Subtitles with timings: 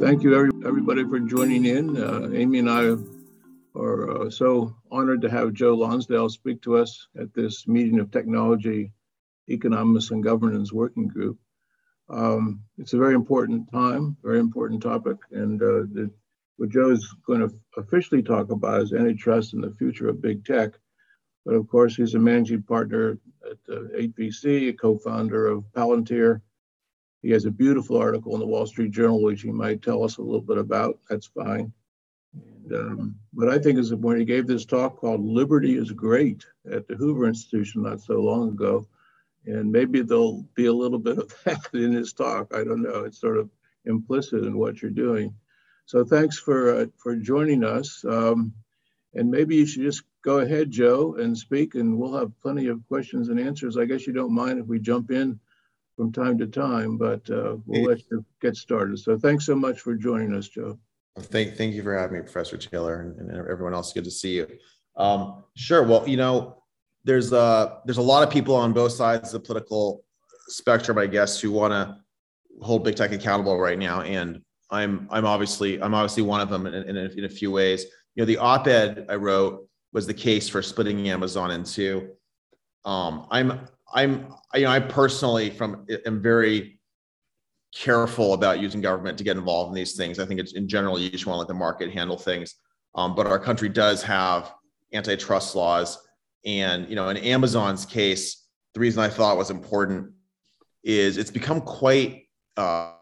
[0.00, 0.32] Thank you,
[0.64, 1.96] everybody, for joining in.
[2.00, 2.94] Uh, Amy and I
[3.74, 8.12] are uh, so honored to have Joe Lonsdale speak to us at this meeting of
[8.12, 8.92] Technology,
[9.50, 11.36] Economics, and Governance Working Group.
[12.08, 16.08] Um, it's a very important time, very important topic, and uh, the,
[16.58, 20.44] what Joe is going to officially talk about is antitrust and the future of big
[20.44, 20.74] tech.
[21.44, 26.42] But of course, he's a managing partner at uh, 8VC, a co-founder of Palantir,
[27.22, 30.18] he has a beautiful article in the Wall Street Journal, which he might tell us
[30.18, 30.98] a little bit about.
[31.08, 31.72] That's fine.
[32.34, 36.44] And, um, but I think is when he gave this talk called "Liberty is Great"
[36.70, 38.86] at the Hoover Institution not so long ago,
[39.46, 42.54] and maybe there'll be a little bit of that in his talk.
[42.54, 43.04] I don't know.
[43.04, 43.50] It's sort of
[43.86, 45.34] implicit in what you're doing.
[45.86, 48.04] So thanks for uh, for joining us.
[48.04, 48.52] Um,
[49.14, 52.86] and maybe you should just go ahead, Joe, and speak, and we'll have plenty of
[52.88, 53.76] questions and answers.
[53.76, 55.40] I guess you don't mind if we jump in
[55.98, 58.96] from time to time, but uh, we'll let you get started.
[59.00, 60.78] So thanks so much for joining us, Joe.
[61.18, 63.92] Thank, thank you for having me, Professor Taylor, and, and everyone else.
[63.92, 64.46] Good to see you.
[64.96, 65.82] Um, sure.
[65.82, 66.62] Well, you know,
[67.02, 70.04] there's a there's a lot of people on both sides of the political
[70.46, 71.96] spectrum, I guess, who want to
[72.62, 74.40] hold big tech accountable right now, and
[74.70, 77.86] I'm I'm obviously I'm obviously one of them in, in, a, in a few ways.
[78.14, 82.10] You know, the op-ed I wrote was the case for splitting Amazon in two.
[82.84, 86.78] Um, I'm I'm, you know, I personally from am very
[87.74, 90.18] careful about using government to get involved in these things.
[90.18, 92.54] I think it's in general you just want to let the market handle things.
[92.94, 94.52] Um, but our country does have
[94.92, 95.98] antitrust laws,
[96.44, 100.12] and you know, in Amazon's case, the reason I thought was important
[100.82, 102.24] is it's become quite
[102.56, 102.92] uh,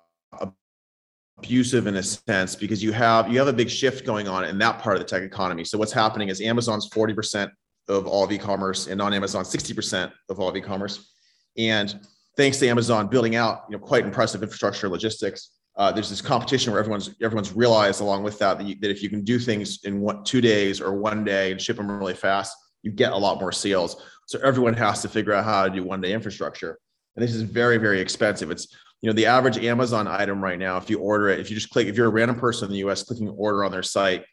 [1.39, 4.59] abusive in a sense because you have you have a big shift going on in
[4.59, 5.65] that part of the tech economy.
[5.65, 7.51] So what's happening is Amazon's forty percent
[7.89, 11.13] of all of e-commerce and non-Amazon 60% of all of e-commerce.
[11.57, 12.01] And
[12.37, 16.73] thanks to Amazon building out you know quite impressive infrastructure logistics, uh, there's this competition
[16.73, 19.85] where everyone's everyone's realized along with that that, you, that if you can do things
[19.85, 23.17] in one, two days or one day and ship them really fast, you get a
[23.17, 24.03] lot more sales.
[24.27, 26.79] So everyone has to figure out how to do one day infrastructure,
[27.15, 28.51] and this is very very expensive.
[28.51, 31.57] It's you know the average Amazon item right now, if you order it, if you
[31.57, 33.03] just click, if you're a random person in the U.S.
[33.03, 34.25] clicking order on their site,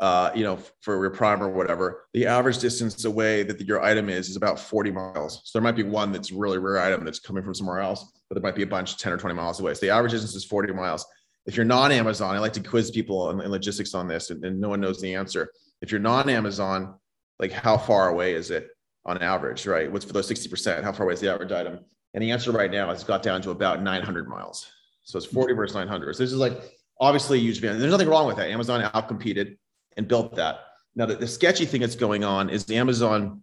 [0.00, 4.08] uh, you know, for your prime or whatever, the average distance away that your item
[4.08, 5.42] is is about 40 miles.
[5.44, 8.34] So there might be one that's really rare item that's coming from somewhere else, but
[8.34, 9.74] there might be a bunch 10 or 20 miles away.
[9.74, 11.04] So the average distance is 40 miles.
[11.46, 14.68] If you're non-Amazon, I like to quiz people in logistics on this, and, and no
[14.68, 15.50] one knows the answer.
[15.80, 16.94] If you're non-Amazon,
[17.40, 18.68] like how far away is it
[19.04, 19.90] on average, right?
[19.90, 20.84] What's for those 60%?
[20.84, 21.80] How far away is the average item?
[22.14, 24.70] And the answer right now has got down to about 900 miles.
[25.02, 26.14] So it's 40 versus 900.
[26.14, 26.60] So this is like
[27.00, 27.80] obviously a huge advantage.
[27.80, 28.50] There's nothing wrong with that.
[28.50, 29.56] Amazon outcompeted
[29.98, 30.60] and built that.
[30.96, 33.42] Now, the, the sketchy thing that's going on is Amazon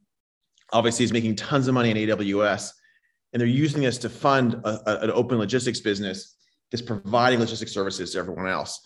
[0.74, 2.72] obviously is making tons of money in AWS,
[3.32, 6.36] and they're using this to fund a, a, an open logistics business
[6.72, 8.82] that's providing logistics services to everyone else.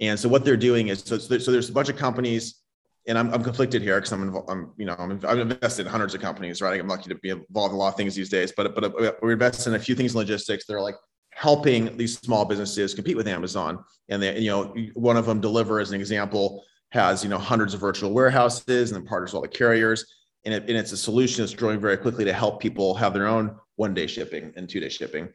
[0.00, 2.60] And so what they're doing is so, so there's a bunch of companies,
[3.08, 5.92] and I'm, I'm conflicted here because I'm, involved, I'm you know I'm, I'm invested in
[5.92, 6.78] hundreds of companies, right?
[6.78, 9.32] I'm lucky to be involved in a lot of things these days, but but we're
[9.32, 10.66] invested in a few things in logistics.
[10.66, 10.96] They're like
[11.32, 15.80] helping these small businesses compete with Amazon, and they you know one of them Deliverr
[15.80, 16.62] as an example
[16.96, 20.04] has you know hundreds of virtual warehouses and then partners with all the carriers.
[20.44, 23.26] And, it, and it's a solution that's growing very quickly to help people have their
[23.26, 25.28] own one day shipping and two day shipping.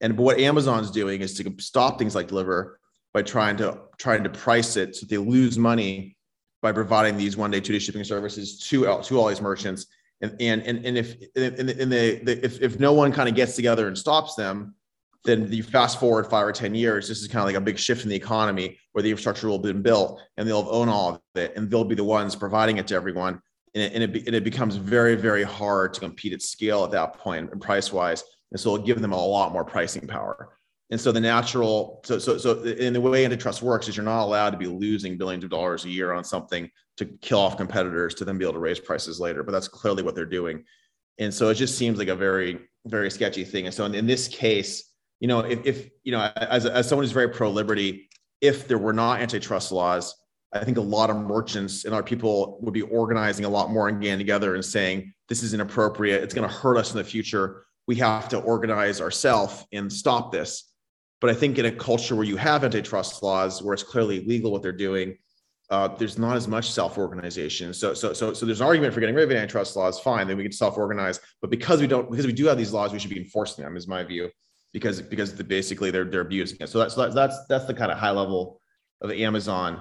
[0.00, 2.74] And but what amazon's doing is to stop things like Deliverr
[3.12, 6.16] by trying to trying to price it so they lose money
[6.60, 9.86] by providing these one day two day shipping services to to all these merchants.
[10.20, 12.08] And and and, and if and, and they,
[12.48, 14.74] if, if no one kind of gets together and stops them
[15.24, 17.78] then you fast forward five or 10 years, this is kind of like a big
[17.78, 21.14] shift in the economy where the infrastructure will have been built and they'll own all
[21.14, 23.40] of it and they'll be the ones providing it to everyone.
[23.74, 26.90] And it, and it, and it becomes very, very hard to compete at scale at
[26.90, 28.22] that point and price wise.
[28.52, 30.58] And so it'll give them a lot more pricing power.
[30.90, 34.24] And so the natural, so, so, so in the way antitrust works is you're not
[34.24, 38.14] allowed to be losing billions of dollars a year on something to kill off competitors
[38.16, 39.42] to then be able to raise prices later.
[39.42, 40.64] But that's clearly what they're doing.
[41.18, 43.64] And so it just seems like a very, very sketchy thing.
[43.64, 44.93] And so in, in this case,
[45.24, 48.10] you know, if, if you know, as, as someone who's very pro liberty,
[48.42, 50.14] if there were not antitrust laws,
[50.52, 53.88] I think a lot of merchants and our people would be organizing a lot more
[53.88, 56.22] and getting together and saying, this is inappropriate.
[56.22, 57.64] It's going to hurt us in the future.
[57.86, 60.70] We have to organize ourselves and stop this.
[61.22, 64.52] But I think in a culture where you have antitrust laws, where it's clearly legal
[64.52, 65.16] what they're doing,
[65.70, 67.72] uh, there's not as much self-organization.
[67.72, 69.98] So, so, so, so there's an argument for getting rid of antitrust laws.
[69.98, 71.18] Fine, then we can self-organize.
[71.40, 73.74] But because we don't, because we do have these laws, we should be enforcing them.
[73.78, 74.28] Is my view
[74.74, 76.68] because because basically they're they're abusing it.
[76.68, 78.60] So that's that's that's that's the kind of high level
[79.00, 79.80] of Amazon.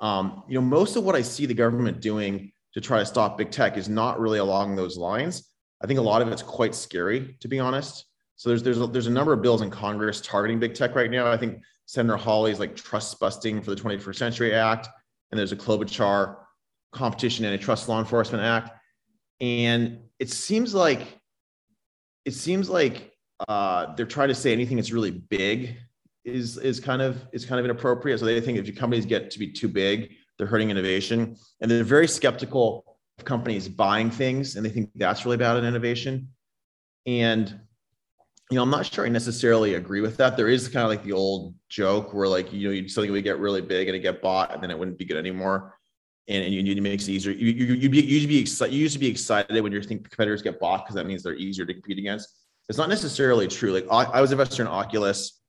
[0.00, 3.38] Um, you know, most of what I see the government doing to try to stop
[3.38, 5.48] big tech is not really along those lines.
[5.80, 8.04] I think a lot of it's quite scary, to be honest.
[8.34, 11.10] So there's there's a, there's a number of bills in Congress targeting big tech right
[11.10, 11.30] now.
[11.30, 14.88] I think Senator Hawley's like trust busting for the 21st Century Act,
[15.30, 16.36] and there's a Klobuchar
[16.90, 18.72] Competition and Trust Law Enforcement Act,
[19.40, 21.20] and it seems like
[22.24, 23.11] it seems like
[23.48, 25.76] uh, they're trying to say anything that's really big
[26.24, 28.20] is is kind of is kind of inappropriate.
[28.20, 31.70] So they think if your companies get to be too big, they're hurting innovation, and
[31.70, 36.28] they're very skeptical of companies buying things, and they think that's really bad in innovation.
[37.06, 37.60] And
[38.50, 40.36] you know, I'm not sure I necessarily agree with that.
[40.36, 43.38] There is kind of like the old joke where like you know something would get
[43.38, 45.78] really big and it get bought, and then it wouldn't be good anymore.
[46.28, 47.32] And, and you need to make it easier.
[47.32, 48.74] You, you, you, you used to be excited.
[48.74, 51.34] You used to be excited when you think competitors get bought because that means they're
[51.34, 52.41] easier to compete against.
[52.68, 53.72] It's not necessarily true.
[53.72, 55.40] Like I, I was investor in Oculus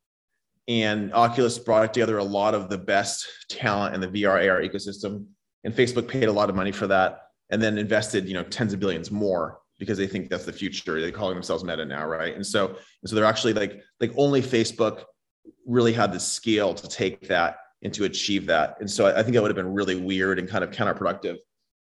[0.68, 5.26] and Oculus brought together a lot of the best talent in the VR AR ecosystem.
[5.64, 8.74] And Facebook paid a lot of money for that and then invested, you know, tens
[8.74, 11.02] of billions more because they think that's the future.
[11.02, 12.36] They're calling themselves Meta now, right?
[12.36, 12.78] And so, and
[13.10, 15.04] so they're actually like, like only Facebook
[15.66, 18.78] really had the scale to take that and to achieve that.
[18.80, 21.38] And so I, I think that would have been really weird and kind of counterproductive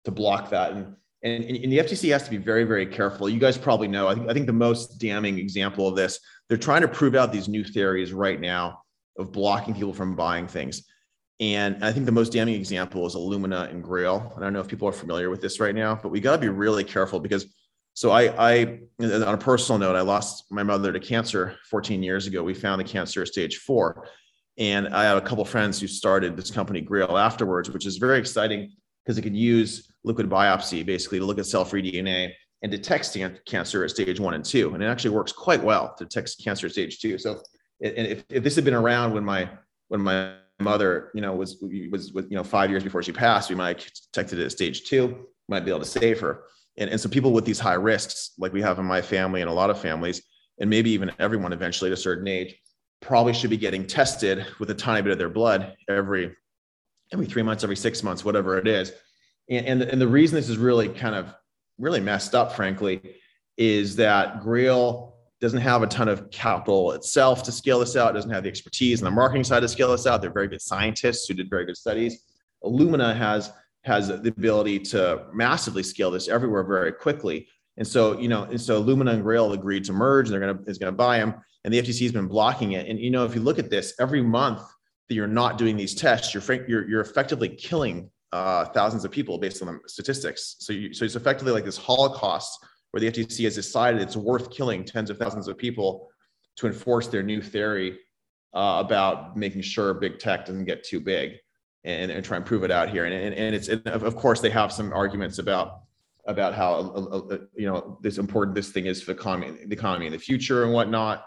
[0.04, 0.72] to block that.
[0.72, 3.28] And and, and, the FTC has to be very, very careful.
[3.28, 4.06] You guys probably know.
[4.06, 7.32] I think, I think the most damning example of this they're trying to prove out
[7.32, 8.82] these new theories right now
[9.18, 10.84] of blocking people from buying things.
[11.40, 14.32] And I think the most damning example is Illumina and Grail.
[14.36, 16.38] I don't know if people are familiar with this right now, but we got to
[16.38, 17.46] be really careful because.
[17.94, 22.28] So I, I, on a personal note, I lost my mother to cancer 14 years
[22.28, 22.44] ago.
[22.44, 24.06] We found the cancer stage four,
[24.56, 28.20] and I have a couple friends who started this company Grail afterwards, which is very
[28.20, 28.70] exciting
[29.04, 32.32] because it can use liquid biopsy basically to look at cell-free DNA
[32.62, 33.16] and detects
[33.46, 34.74] cancer at stage one and two.
[34.74, 37.18] And it actually works quite well to detect cancer at stage two.
[37.18, 37.40] So,
[37.80, 39.48] and if, if this had been around when my
[39.86, 41.62] when my mother, you know, was
[41.92, 44.52] was with you know five years before she passed, we might have detected it at
[44.52, 46.44] stage two, might be able to save her.
[46.78, 49.50] And, and so people with these high risks, like we have in my family and
[49.50, 50.22] a lot of families,
[50.60, 52.56] and maybe even everyone eventually at a certain age,
[53.00, 56.34] probably should be getting tested with a tiny bit of their blood every
[57.12, 58.92] every three months, every six months, whatever it is.
[59.50, 61.34] And, and, and the reason this is really kind of
[61.78, 63.00] really messed up, frankly,
[63.56, 68.14] is that Grail doesn't have a ton of capital itself to scale this out.
[68.14, 70.20] Doesn't have the expertise and the marketing side to scale this out.
[70.20, 72.24] They're very good scientists who did very good studies.
[72.64, 73.52] Illumina has
[73.84, 77.48] has the ability to massively scale this everywhere very quickly.
[77.76, 80.28] And so, you know, and so Illumina and Grail agreed to merge.
[80.28, 81.34] And they're gonna is gonna buy them,
[81.64, 82.88] and the FTC has been blocking it.
[82.88, 84.62] And you know, if you look at this, every month
[85.08, 89.38] that you're not doing these tests, you're you're, you're effectively killing uh, thousands of people
[89.38, 90.56] based on the statistics.
[90.58, 92.58] So, you, so it's effectively like this holocaust
[92.90, 96.08] where the FTC has decided it's worth killing tens of thousands of people
[96.56, 97.98] to enforce their new theory
[98.54, 101.36] uh, about making sure big tech doesn't get too big
[101.84, 103.04] and, and try and prove it out here.
[103.04, 105.82] And, and, and it's and of course they have some arguments about
[106.26, 109.74] about how uh, uh, you know this important this thing is for the economy, the
[109.74, 111.24] economy in the future and whatnot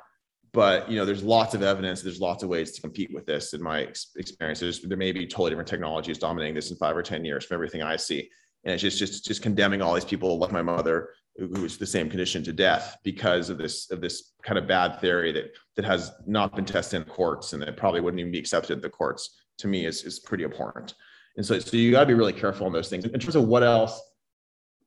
[0.53, 3.53] but you know there's lots of evidence there's lots of ways to compete with this
[3.53, 3.79] in my
[4.15, 4.59] experience.
[4.59, 7.55] There's, there may be totally different technologies dominating this in five or ten years from
[7.55, 8.29] everything i see.
[8.63, 11.87] And it's just just just condemning all these people like my mother who was the
[11.87, 15.85] same condition to death because of this of this kind of bad theory that that
[15.85, 18.89] has not been tested in courts and that probably wouldn't even be accepted in the
[18.89, 20.95] courts to me is, is pretty abhorrent.
[21.37, 23.05] And so, so you got to be really careful on those things.
[23.05, 23.99] In terms of what else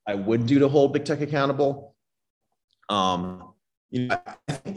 [0.07, 1.95] i would do to hold big tech accountable
[2.91, 3.54] um,
[3.95, 4.19] you know,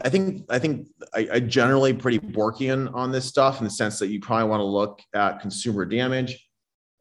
[0.04, 3.98] I think I think I, I generally pretty Borkian on this stuff in the sense
[3.98, 6.48] that you probably want to look at consumer damage,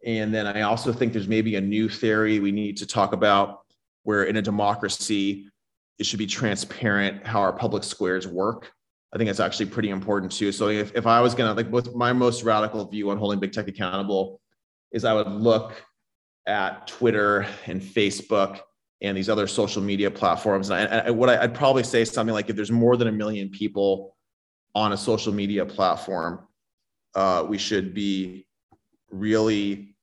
[0.04, 3.60] and then I also think there's maybe a new theory we need to talk about
[4.02, 5.48] where in a democracy
[6.00, 8.72] it should be transparent how our public squares work.
[9.14, 10.52] I think it's actually pretty important too.
[10.52, 13.52] So if, if I was gonna like with my most radical view on holding big
[13.52, 14.42] tech accountable
[14.92, 15.74] is I would look
[16.48, 18.62] at Twitter and Facebook
[19.02, 20.70] and these other social media platforms.
[20.70, 23.12] And, I, I, what I, would probably say something like if there's more than a
[23.12, 24.16] million people
[24.74, 26.48] on a social media platform,
[27.16, 28.48] uh, we should be
[29.12, 29.96] really,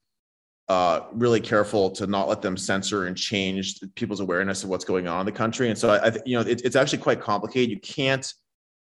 [0.68, 5.06] uh, really careful to not let them censor and change people's awareness of what's going
[5.08, 5.68] on in the country.
[5.68, 7.70] And so I, you know, it, it's actually quite complicated.
[7.70, 8.32] You can't,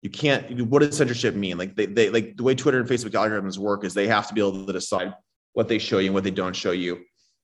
[0.02, 0.60] you can't.
[0.62, 1.58] What does censorship mean?
[1.58, 4.34] Like they, they, like the way Twitter and Facebook algorithms work is they have to
[4.34, 5.14] be able to decide
[5.54, 7.00] what they show you and what they don't show you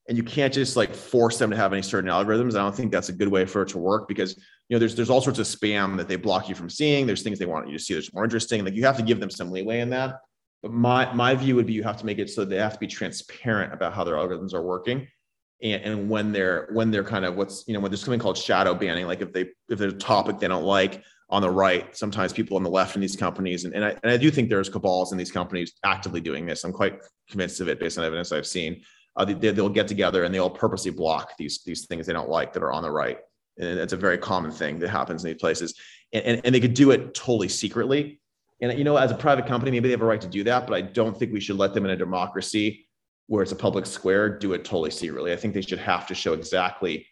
[0.09, 2.54] and you can't just like force them to have any certain algorithms.
[2.54, 4.37] I don't think that's a good way for it to work because
[4.69, 7.07] you know there's there's all sorts of spam that they block you from seeing.
[7.07, 8.64] There's things they want you to see that's more interesting.
[8.64, 10.21] Like you have to give them some leeway in that.
[10.62, 12.78] But my my view would be you have to make it so they have to
[12.78, 15.07] be transparent about how their algorithms are working.
[15.62, 18.38] And, and when they're when they're kind of what's you know when there's something called
[18.38, 21.95] shadow banning, like if they if there's a topic they don't like on the right,
[21.97, 24.49] sometimes people on the left in these companies, and, and I and I do think
[24.49, 26.64] there's cabals in these companies actively doing this.
[26.64, 28.83] I'm quite convinced of it based on evidence I've seen
[29.17, 32.52] uh, they, will get together and they'll purposely block these these things they don't like
[32.52, 33.19] that are on the right.
[33.59, 35.75] And it's a very common thing that happens in these places.
[36.12, 38.21] and, and they could do it totally secretly.
[38.61, 40.67] And you know, as a private company, maybe they have a right to do that,
[40.67, 42.87] but I don't think we should let them in a democracy
[43.26, 45.33] where it's a public square do it totally secretly.
[45.33, 47.07] I think they should have to show exactly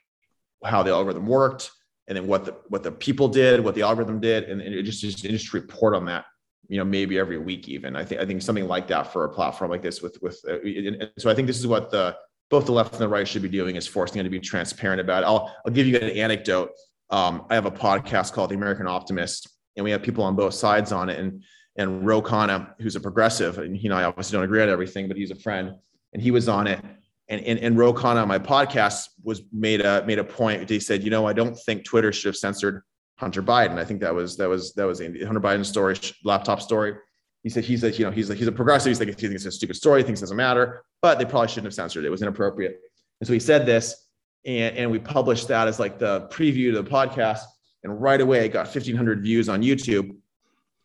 [0.65, 1.71] how the algorithm worked,
[2.09, 5.01] and then what the what the people did, what the algorithm did, and, and just
[5.01, 6.25] just, just report on that.
[6.69, 7.97] You know, maybe every week even.
[7.97, 10.39] I think I think something like that for a platform like this with with.
[10.47, 12.17] Uh, so I think this is what the
[12.51, 15.01] both the left and the right should be doing is forcing them to be transparent
[15.01, 15.27] about it.
[15.27, 16.71] I'll I'll give you an anecdote.
[17.11, 20.55] Um, I have a podcast called The American Optimist, and we have people on both
[20.55, 21.19] sides on it.
[21.19, 21.43] And
[21.77, 25.09] and Ro Khanna, who's a progressive, and he and I obviously don't agree on everything,
[25.09, 25.75] but he's a friend,
[26.13, 26.81] and he was on it.
[27.29, 30.69] And and, and Ro Khanna on my podcast was made a made a point.
[30.69, 32.83] He said, you know, I don't think Twitter should have censored
[33.19, 33.79] Hunter Biden.
[33.79, 36.95] I think that was that was that was the Hunter Biden story, laptop story.
[37.43, 38.91] He said he's a you know he's a, he's a progressive.
[38.91, 40.01] He's like he thinks it's a stupid story.
[40.01, 42.09] He thinks it doesn't matter, but they probably shouldn't have censored it.
[42.09, 42.81] It was inappropriate.
[43.21, 44.09] And so he said this,
[44.45, 47.41] and, and we published that as like the preview to the podcast.
[47.85, 50.11] And right away, it got 1,500 views on YouTube.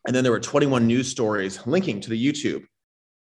[0.05, 2.63] And then there were 21 news stories linking to the YouTube.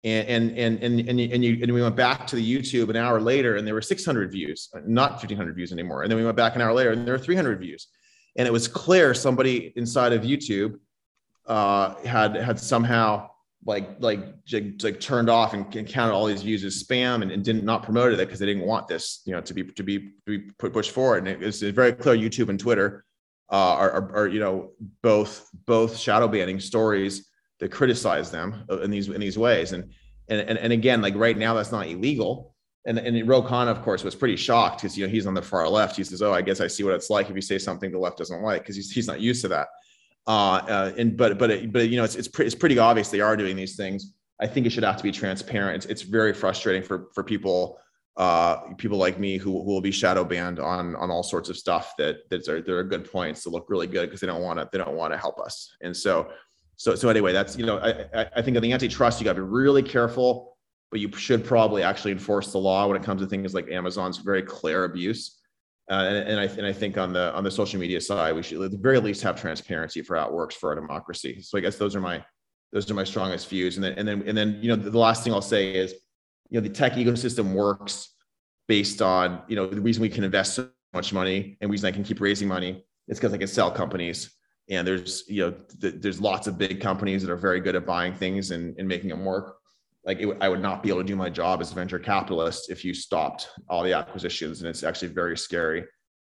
[0.04, 2.96] And, and, and, and, and, and, you, and we went back to the YouTube an
[2.96, 6.02] hour later and there were 600 views, not 1,500 views anymore.
[6.02, 7.88] And then we went back an hour later and there were 300 views.
[8.36, 10.78] And it was clear somebody inside of YouTube
[11.46, 13.30] uh, had, had somehow
[13.66, 14.20] like like
[14.82, 17.82] like turned off and, and counted all these views as spam and, and didn't not
[17.82, 20.38] promoted it because they didn't want this you know to be to be to be
[20.58, 21.26] put pushed forward.
[21.26, 23.04] And it's very clear YouTube and Twitter
[23.50, 24.70] uh, are, are, are, you know
[25.02, 27.28] both both shadow banning stories
[27.58, 29.72] that criticize them in these in these ways.
[29.72, 29.92] And
[30.28, 32.54] and and, and again like right now that's not illegal
[32.86, 35.68] and and Ro of course, was pretty shocked because you know he's on the far
[35.68, 35.96] left.
[35.96, 37.98] He says, "Oh, I guess I see what it's like if you say something the
[37.98, 39.68] left doesn't like," because he's he's not used to that.
[40.26, 40.30] Uh,
[40.68, 43.36] uh, and but but but you know it's it's, pre- it's pretty obvious they are
[43.36, 44.14] doing these things.
[44.40, 45.76] I think it should have to be transparent.
[45.76, 47.78] It's, it's very frustrating for for people
[48.16, 51.56] uh, people like me who, who will be shadow banned on on all sorts of
[51.56, 54.42] stuff that that are there are good points to look really good because they don't
[54.42, 55.74] want to they don't want to help us.
[55.82, 56.30] And so
[56.76, 59.42] so so anyway, that's you know I I think on the antitrust you got to
[59.42, 60.55] be really careful,
[60.90, 64.18] but you should probably actually enforce the law when it comes to things like Amazon's
[64.18, 65.36] very clear abuse
[65.88, 68.42] uh, and, and, I, and I think on the on the social media side, we
[68.42, 71.40] should at the very least have transparency for how it works for our democracy.
[71.42, 72.24] So I guess those are my
[72.72, 73.76] those are my strongest views.
[73.76, 75.94] And then and then and then you know the, the last thing I'll say is,
[76.50, 78.14] you know, the tech ecosystem works
[78.66, 81.92] based on you know the reason we can invest so much money and reason I
[81.92, 84.32] can keep raising money is because I can sell companies.
[84.68, 87.86] And there's you know th- there's lots of big companies that are very good at
[87.86, 89.58] buying things and, and making them work
[90.06, 92.70] like it, I would not be able to do my job as a venture capitalist
[92.70, 95.84] if you stopped all the acquisitions, and it's actually very scary.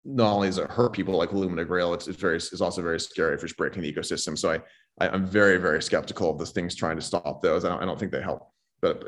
[0.06, 3.00] Not only does it hurt people like Illumina Grail, it's, it's very it's also very
[3.00, 4.38] scary for just breaking the ecosystem.
[4.38, 4.62] So I,
[5.00, 7.66] I am very very skeptical of the things trying to stop those.
[7.66, 8.50] I don't, I don't think they help.
[8.82, 9.04] But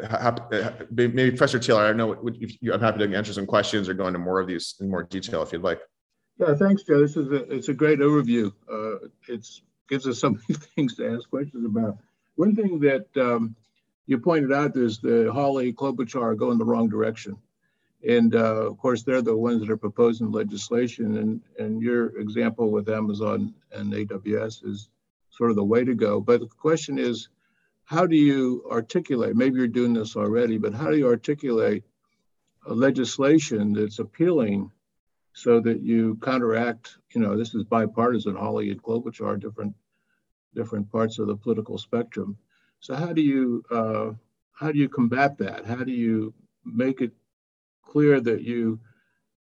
[0.92, 2.14] maybe Professor Taylor, I know.
[2.14, 5.44] I'm happy to answer some questions or go into more of these in more detail
[5.44, 5.80] if you'd like.
[6.40, 7.00] Yeah, thanks, Joe.
[7.02, 8.52] This is a it's a great overview.
[8.72, 11.98] Uh, it's gives us so many things to ask questions about.
[12.36, 13.56] One thing that um,
[14.08, 17.38] you pointed out is the Hawley Klobuchar going the wrong direction.
[18.08, 21.18] And uh, of course, they're the ones that are proposing legislation.
[21.18, 24.90] And, and your example with Amazon and AWS is
[25.30, 26.22] sort of the way to go.
[26.22, 27.28] But the question is,
[27.84, 31.84] how do you articulate, maybe you're doing this already, but how do you articulate
[32.66, 34.72] legislation that's appealing
[35.34, 39.76] so that you counteract, you know, this is bipartisan, Hawley and Klobuchar, different,
[40.56, 42.38] different parts of the political spectrum.
[42.80, 44.12] So how do you uh,
[44.54, 45.66] how do you combat that?
[45.66, 46.34] How do you
[46.66, 47.12] make it
[47.84, 48.80] clear that you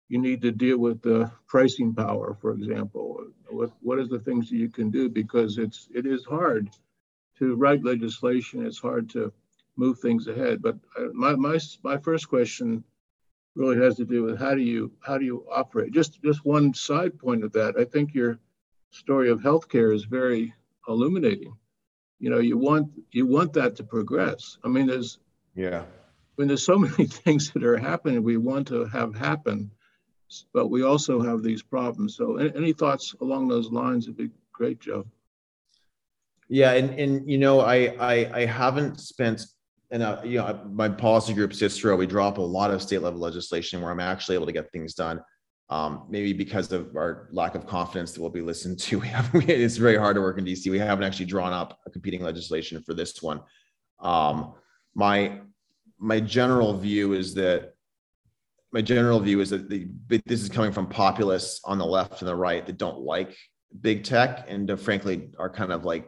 [0.09, 3.25] you need to deal with the pricing power, for example?
[3.49, 5.09] What what is the things that you can do?
[5.09, 6.69] Because it's it is hard
[7.39, 8.65] to write legislation.
[8.65, 9.31] It's hard to
[9.75, 10.61] move things ahead.
[10.61, 12.83] But uh, my my my first question
[13.55, 15.93] really has to do with how do you how do you operate?
[15.93, 17.75] Just just one side point of that.
[17.77, 18.39] I think your
[18.91, 20.53] story of healthcare is very
[20.87, 21.55] illuminating
[22.19, 24.57] you know you want you want that to progress.
[24.63, 25.19] I mean there's
[25.55, 25.81] yeah.
[25.81, 28.21] I mean, there's so many things that are happening.
[28.21, 29.71] We want to have happen
[30.53, 32.15] but we also have these problems.
[32.15, 35.05] So any, any thoughts along those lines would be great joe.
[36.49, 39.45] Yeah and and you know i i, I haven't spent
[39.91, 43.19] and uh, you know my policy group Cicero, we drop a lot of state level
[43.19, 45.21] legislation where i'm actually able to get things done
[45.69, 48.99] um, maybe because of our lack of confidence that we'll be listened to.
[49.01, 50.69] We have, it's very hard to work in DC.
[50.71, 53.41] We haven't actually drawn up a competing legislation for this one.
[53.99, 54.53] Um,
[54.95, 55.41] my
[55.99, 57.73] my general view is that
[58.71, 59.87] my general view is that the,
[60.25, 63.35] this is coming from populists on the left and the right that don't like
[63.81, 66.07] big tech and uh, frankly are kind of like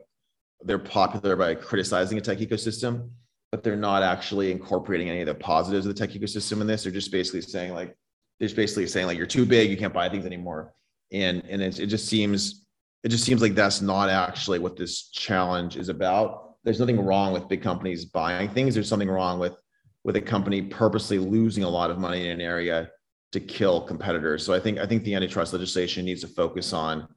[0.62, 3.10] they're popular by criticizing a tech ecosystem,
[3.52, 6.84] but they're not actually incorporating any of the positives of the tech ecosystem in this.
[6.84, 7.96] They're just basically saying like
[8.42, 10.74] just basically saying like you're too big, you can't buy things anymore,
[11.12, 12.66] and and it, it just seems
[13.04, 16.56] it just seems like that's not actually what this challenge is about.
[16.64, 18.74] There's nothing wrong with big companies buying things.
[18.74, 19.56] There's something wrong with
[20.04, 22.90] with a company purposely losing a lot of money in an area
[23.32, 24.46] to kill competitors.
[24.46, 27.08] So I think I think the antitrust legislation needs to focus on,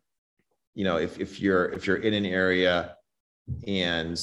[0.75, 2.97] you know, if if you're if you're in an area
[3.67, 4.21] and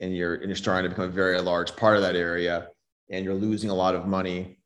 [0.00, 2.68] and you're and you're starting to become a very large part of that area
[3.10, 4.58] and you're losing a lot of money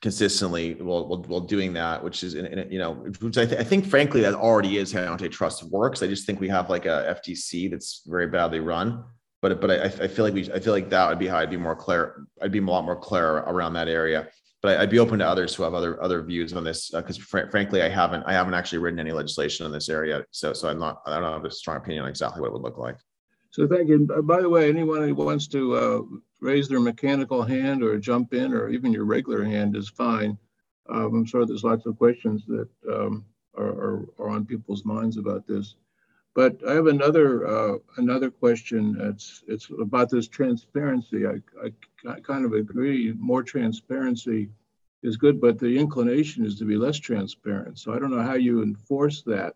[0.00, 3.60] consistently while, while, while doing that, which is, in, in, you know, which I, th-
[3.60, 6.02] I, think frankly that already is how antitrust works.
[6.02, 9.04] I just think we have like a FTC that's very badly run,
[9.40, 11.50] but but I, I feel like we I feel like that would be how I'd
[11.50, 12.26] be more clear.
[12.42, 14.28] I'd be a lot more clear around that area.
[14.62, 17.18] But I, would be open to others who have other other views on this because
[17.18, 20.52] uh, fr- frankly I haven't I haven't actually written any legislation in this area, so
[20.54, 22.78] so I'm not I don't have a strong opinion on exactly what it would look
[22.78, 22.96] like.
[23.54, 24.00] So thank you.
[24.00, 26.00] By the way, anyone who wants to uh,
[26.40, 30.36] raise their mechanical hand or jump in, or even your regular hand is fine.
[30.88, 33.24] Um, I'm sure there's lots of questions that um,
[33.56, 35.76] are, are, are, on people's minds about this.
[36.34, 38.96] But I have another uh, another question.
[38.98, 41.24] It's it's about this transparency.
[41.24, 41.70] I, I,
[42.10, 43.12] I kind of agree.
[43.16, 44.50] More transparency
[45.04, 47.78] is good, but the inclination is to be less transparent.
[47.78, 49.54] So I don't know how you enforce that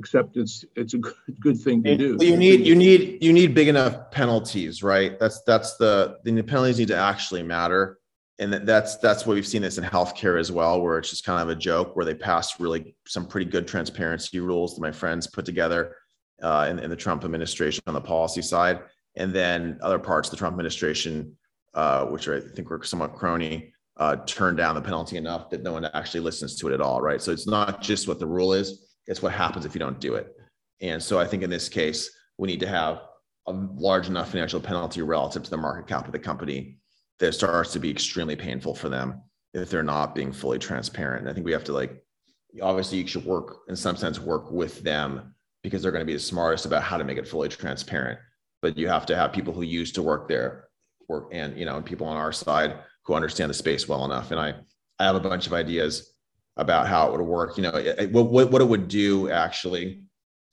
[0.00, 2.16] except it's it's a good, good thing to do.
[2.20, 5.18] You need you need you need big enough penalties, right?
[5.20, 7.98] That's that's the the penalties need to actually matter,
[8.38, 11.42] and that's that's what we've seen this in healthcare as well, where it's just kind
[11.42, 15.26] of a joke where they passed really some pretty good transparency rules that my friends
[15.26, 15.96] put together
[16.42, 18.80] uh, in, in the Trump administration on the policy side,
[19.16, 21.36] and then other parts of the Trump administration,
[21.74, 23.74] uh, which I think were somewhat crony.
[23.96, 27.02] Uh, turn down the penalty enough that no one actually listens to it at all,
[27.02, 27.20] right?
[27.20, 30.14] So it's not just what the rule is; it's what happens if you don't do
[30.14, 30.34] it.
[30.80, 33.02] And so I think in this case, we need to have
[33.46, 36.78] a large enough financial penalty relative to the market cap of the company
[37.18, 41.22] that starts to be extremely painful for them if they're not being fully transparent.
[41.22, 42.02] And I think we have to like,
[42.62, 46.14] obviously, you should work in some sense, work with them because they're going to be
[46.14, 48.18] the smartest about how to make it fully transparent.
[48.62, 50.68] But you have to have people who used to work there,
[51.08, 54.30] work and you know, and people on our side who understand the space well enough.
[54.30, 54.54] And I,
[54.98, 56.09] I have a bunch of ideas
[56.60, 57.56] about how it would work.
[57.56, 60.02] You know, it, what, what it would do actually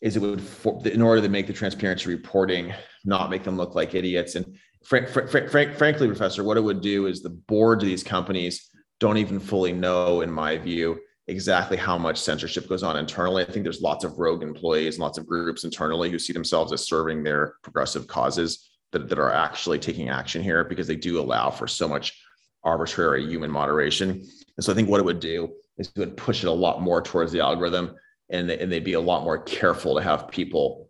[0.02, 3.76] is it would, for, in order to make the transparency reporting not make them look
[3.76, 4.36] like idiots.
[4.36, 8.04] And frank, frank, frank, frankly, Professor, what it would do is the boards of these
[8.04, 13.43] companies don't even fully know, in my view, exactly how much censorship goes on internally.
[13.43, 16.72] I think there's lots of rogue employees and lots of groups internally who see themselves
[16.72, 21.20] as serving their progressive causes that, that are actually taking action here because they do
[21.20, 22.17] allow for so much
[22.63, 24.10] arbitrary human moderation.
[24.12, 27.02] And so I think what it would do is to push it a lot more
[27.02, 27.96] towards the algorithm
[28.30, 30.90] and, they, and they'd be a lot more careful to have people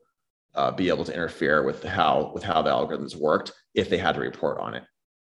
[0.56, 4.16] uh, be able to interfere with how with how the algorithms worked if they had
[4.16, 4.84] to report on it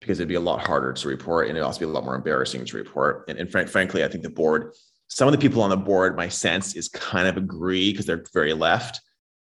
[0.00, 2.14] because it'd be a lot harder to report and it'd also be a lot more
[2.14, 3.24] embarrassing to report.
[3.28, 4.74] And, and fr- frankly i think the board
[5.08, 8.24] some of the people on the board my sense is kind of agree because they're
[8.34, 9.00] very left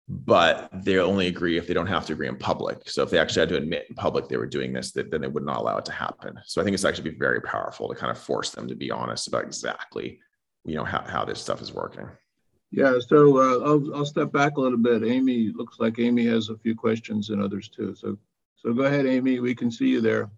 [0.10, 2.90] but they only agree if they don't have to agree in public.
[2.90, 5.28] So if they actually had to admit in public they were doing this, then they
[5.28, 6.40] would not allow it to happen.
[6.46, 8.90] So I think it's actually be very powerful to kind of force them to be
[8.90, 10.20] honest about exactly,
[10.64, 12.08] you know, how, how this stuff is working.
[12.72, 15.04] Yeah, so uh, I'll, I'll step back a little bit.
[15.04, 17.96] Amy, looks like Amy has a few questions and others too.
[17.96, 18.18] So,
[18.56, 19.40] so go ahead, Amy.
[19.40, 20.30] We can see you there.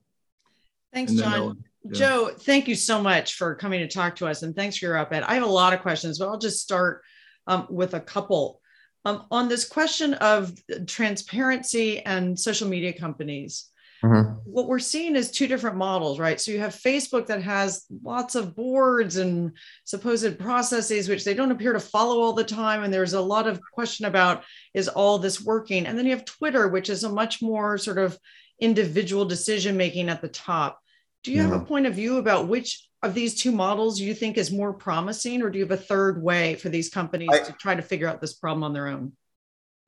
[0.94, 1.64] Thanks, John.
[1.84, 1.92] Yeah.
[1.92, 4.98] Joe, thank you so much for coming to talk to us, and thanks for your
[4.98, 5.24] op-ed.
[5.24, 7.04] I have a lot of questions, but I'll just start
[7.48, 8.59] um, with a couple.
[9.06, 10.54] Um, on this question of
[10.86, 13.70] transparency and social media companies,
[14.04, 14.34] mm-hmm.
[14.44, 16.40] what we're seeing is two different models, right?
[16.40, 19.54] So you have Facebook that has lots of boards and
[19.86, 22.84] supposed processes, which they don't appear to follow all the time.
[22.84, 25.86] And there's a lot of question about is all this working?
[25.86, 28.18] And then you have Twitter, which is a much more sort of
[28.60, 30.80] individual decision making at the top.
[31.24, 34.38] Do you have a point of view about which of these two models you think
[34.38, 37.54] is more promising, or do you have a third way for these companies I, to
[37.54, 39.14] try to figure out this problem on their own?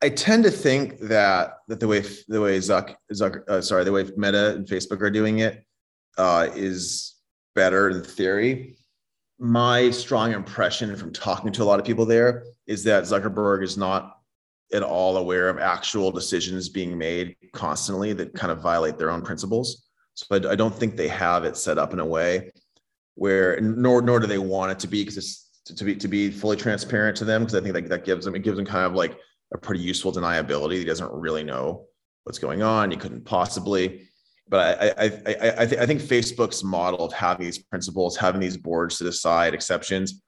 [0.02, 3.91] I tend to think that that the way the way Zuck, Zuck uh, sorry the
[3.91, 5.63] way Meta and Facebook are doing it
[6.17, 7.15] uh, is
[7.54, 8.78] better in theory.
[9.38, 13.78] My strong impression from talking to a lot of people there is that Zuckerberg is
[13.78, 14.17] not
[14.74, 19.21] at all aware of actual decisions being made constantly that kind of violate their own
[19.21, 19.89] principles.
[20.13, 22.52] So I, I don't think they have it set up in a way
[23.15, 26.32] where nor nor do they want it to be because it's to, be to be
[26.32, 28.86] fully transparent to them because I think that, that gives them it gives them kind
[28.86, 29.17] of like
[29.54, 30.78] a pretty useful deniability.
[30.78, 31.86] He doesn't really know
[32.24, 32.91] what's going on.
[32.91, 34.08] He couldn't possibly.
[34.47, 38.41] But I I I I, th- I think Facebook's model of having these principles, having
[38.41, 40.21] these boards to decide exceptions,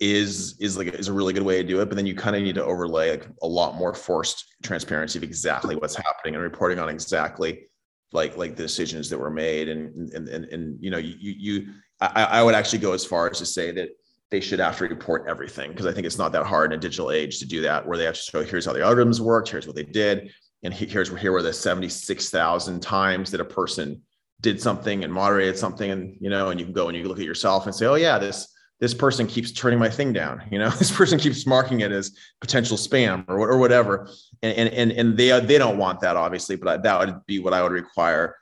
[0.00, 1.86] is is like is a really good way to do it.
[1.86, 5.22] But then you kind of need to overlay like a lot more forced transparency of
[5.22, 7.66] exactly what's happening and reporting on exactly
[8.12, 11.66] like like the decisions that were made and and and, and you know you you
[12.14, 13.90] I, I would actually go as far as to say that
[14.30, 16.80] they should have to report everything because I think it's not that hard in a
[16.80, 19.48] digital age to do that, where they have to show here's how the algorithms worked,
[19.48, 24.02] here's what they did, and here's here were the 76,000 times that a person
[24.40, 27.18] did something and moderated something, and you know, and you can go and you look
[27.18, 28.48] at yourself and say, oh yeah, this
[28.80, 32.16] this person keeps turning my thing down, you know, this person keeps marking it as
[32.40, 34.08] potential spam or or whatever,
[34.42, 37.62] and and and they they don't want that obviously, but that would be what I
[37.62, 38.36] would require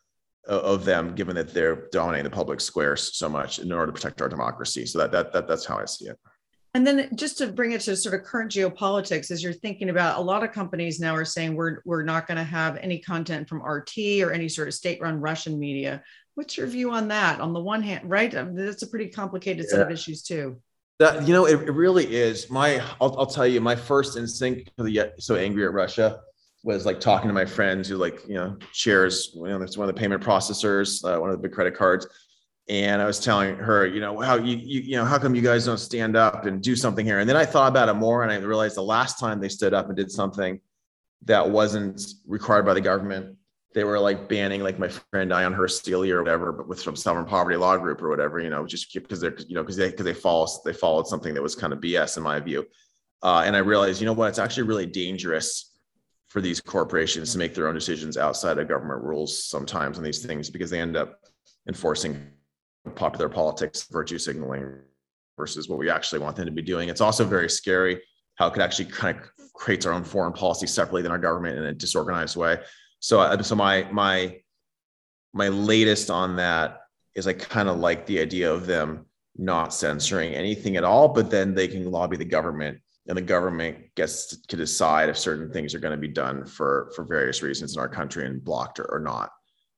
[0.49, 4.21] of them, given that they're dominating the public squares so much in order to protect
[4.21, 4.87] our democracy.
[4.87, 6.19] So that, that, that that's how I see it.
[6.75, 10.19] And then just to bring it to sort of current geopolitics, as you're thinking about,
[10.19, 13.47] a lot of companies now are saying we're we're not going to have any content
[13.47, 16.03] from RT or any sort of state-run Russian media.
[16.35, 17.41] What's your view on that?
[17.41, 19.85] On the one hand, right, um, that's a pretty complicated set yeah.
[19.85, 20.63] of issues too.
[20.99, 22.49] That you know, it, it really is.
[22.49, 26.21] My, I'll, I'll tell you, my first instinct get so angry at Russia
[26.63, 29.89] was like talking to my friends who like you know shares you know that's one
[29.89, 32.07] of the payment processors uh, one of the big credit cards
[32.69, 35.43] and i was telling her you know how you, you you know how come you
[35.43, 38.23] guys don't stand up and do something here and then i thought about it more
[38.23, 40.61] and i realized the last time they stood up and did something
[41.25, 43.37] that wasn't required by the government
[43.75, 46.95] they were like banning like my friend Ayaan Hirsi Ali or whatever, but with some
[46.95, 49.91] Southern Poverty Law group or whatever, you know, just because they're, you know, because they
[49.91, 52.67] because they follow they followed something that was kind of BS in my view.
[53.23, 55.72] Uh, and I realized, you know what, it's actually really dangerous
[56.33, 60.25] for these corporations to make their own decisions outside of government rules sometimes on these
[60.25, 61.19] things because they end up
[61.69, 62.27] enforcing
[62.95, 64.79] popular politics, virtue signaling
[65.37, 66.89] versus what we actually want them to be doing.
[66.89, 68.01] It's also very scary
[68.37, 71.59] how it could actually kind of creates our own foreign policy separately than our government
[71.59, 72.57] in a disorganized way.
[73.01, 74.41] So, uh, so my my
[75.35, 76.79] my latest on that
[77.15, 79.05] is I kind of like the idea of them
[79.37, 83.79] not censoring anything at all, but then they can lobby the government and the government
[83.97, 87.75] gets to decide if certain things are going to be done for for various reasons
[87.75, 89.31] in our country and blocked or, or not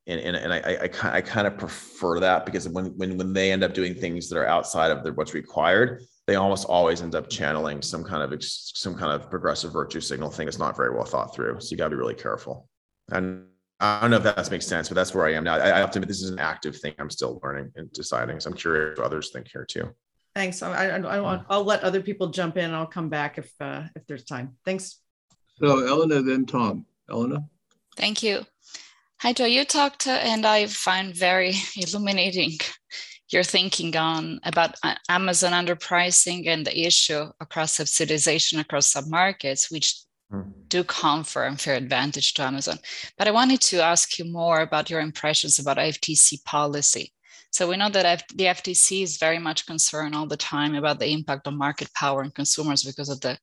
[0.06, 3.52] and and, and I, I, I kind of prefer that because when when when they
[3.52, 7.14] end up doing things that are outside of the, what's required they almost always end
[7.14, 10.94] up channeling some kind of some kind of progressive virtue signal thing that's not very
[10.94, 12.68] well thought through so you got to be really careful
[13.10, 13.46] and
[13.80, 15.56] I don't know if that makes sense, but that's where I am now.
[15.56, 16.94] I, I have to admit, this is an active thing.
[16.98, 18.38] I'm still learning and deciding.
[18.40, 19.92] So I'm curious what others think here too.
[20.34, 20.62] Thanks.
[20.62, 22.72] I, I, I want, I'll let other people jump in.
[22.72, 24.56] I'll come back if uh, if there's time.
[24.64, 25.00] Thanks.
[25.58, 26.86] So Elena, then Tom.
[27.08, 27.44] Elena.
[27.96, 28.44] Thank you.
[29.20, 29.46] Hi, Joe.
[29.46, 32.58] You talked, uh, and I find very illuminating
[33.30, 40.02] your thinking on about uh, Amazon underpricing and the issue across subsidization across submarkets, which
[40.30, 40.42] hmm.
[40.68, 42.78] do confer unfair advantage to Amazon.
[43.16, 47.13] But I wanted to ask you more about your impressions about FTC policy.
[47.54, 50.98] So we know that F- the FTC is very much concerned all the time about
[50.98, 53.38] the impact on market power and consumers because of the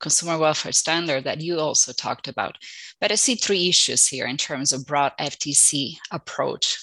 [0.00, 2.58] consumer welfare standard that you also talked about.
[3.00, 6.76] But I see three issues here in terms of broad FTC approach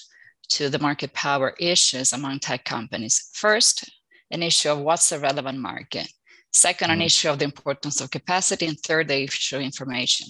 [0.52, 3.28] to the market power issues among tech companies.
[3.34, 3.84] First,
[4.30, 6.10] an issue of what's the relevant market.
[6.52, 7.06] Second, an mm-hmm.
[7.06, 8.66] issue of the importance of capacity.
[8.66, 10.28] And third, the issue of information.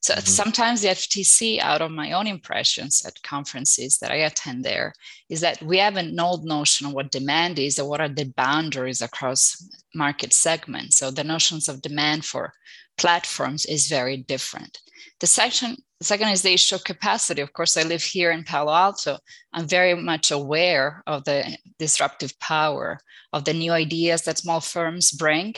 [0.00, 0.26] So mm-hmm.
[0.26, 4.92] sometimes the FTC, out of my own impressions at conferences that I attend there,
[5.28, 8.32] is that we have an old notion of what demand is or what are the
[8.36, 10.98] boundaries across market segments.
[10.98, 12.52] So the notions of demand for
[12.96, 14.78] platforms is very different.
[15.20, 17.40] The section the second is the issue of capacity.
[17.40, 19.18] Of course, I live here in Palo Alto.
[19.52, 22.98] I'm very much aware of the disruptive power
[23.32, 25.54] of the new ideas that small firms bring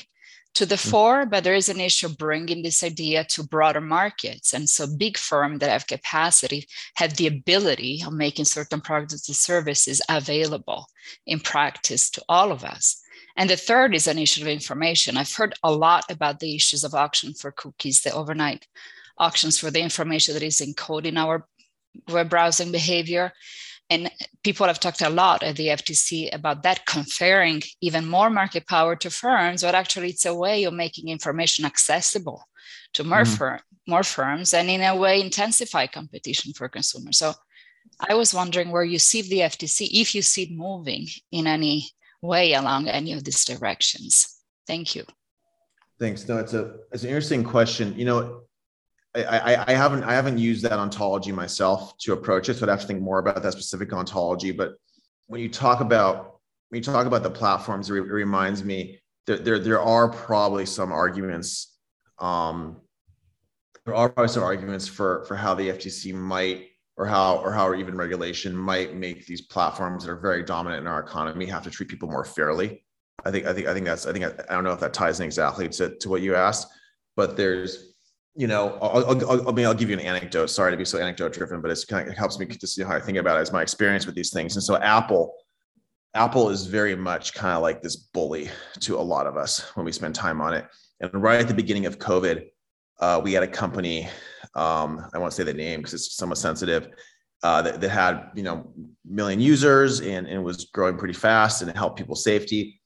[0.54, 0.90] to the mm.
[0.90, 4.52] fore, but there is an issue bringing this idea to broader markets.
[4.54, 9.36] And so big firms that have capacity have the ability of making certain products and
[9.36, 10.86] services available
[11.26, 13.02] in practice to all of us.
[13.36, 15.16] And the third is an issue of information.
[15.16, 18.66] I've heard a lot about the issues of auction for cookies, the overnight
[19.18, 21.46] auctions for the information that is encoded in our
[22.08, 23.32] web browsing behavior.
[23.90, 24.10] And
[24.44, 28.94] people have talked a lot at the FTC about that conferring even more market power
[28.96, 32.44] to firms, but actually it's a way of making information accessible
[32.94, 33.34] to more, mm-hmm.
[33.34, 37.18] firm, more firms and in a way intensify competition for consumers.
[37.18, 37.32] So
[38.08, 41.88] I was wondering where you see the FTC, if you see it moving in any
[42.20, 44.36] way along any of these directions.
[44.66, 45.04] Thank you.
[45.98, 46.28] Thanks.
[46.28, 47.98] No, it's a it's an interesting question.
[47.98, 48.42] You know,
[49.14, 52.82] I, I, haven't I haven't used that ontology myself to approach it, so I'd have
[52.82, 54.52] to think more about that specific ontology.
[54.52, 54.74] But
[55.26, 59.00] when you talk about when you talk about the platforms, it, re- it reminds me
[59.26, 61.78] that there there are probably some arguments.
[62.18, 62.80] Um,
[63.86, 67.74] there are probably some arguments for for how the FTC might or how or how
[67.74, 71.70] even regulation might make these platforms that are very dominant in our economy have to
[71.70, 72.84] treat people more fairly.
[73.24, 74.92] I think I think I think that's I think I, I don't know if that
[74.92, 76.68] ties in exactly to, to what you asked,
[77.16, 77.87] but there's
[78.38, 80.46] you know, I'll, I'll, I mean, I'll give you an anecdote.
[80.46, 82.84] Sorry to be so anecdote driven, but it's kind of, it helps me to see
[82.84, 84.54] how I think about it as my experience with these things.
[84.54, 85.34] And so Apple
[86.14, 88.48] Apple is very much kind of like this bully
[88.80, 90.64] to a lot of us when we spend time on it.
[91.00, 92.46] And right at the beginning of COVID,
[93.00, 94.08] uh, we had a company,
[94.54, 96.88] um, I won't say the name because it's somewhat sensitive,
[97.42, 98.72] uh, that, that, had you know
[99.04, 102.80] million users and, and was growing pretty fast and it helped people's safety.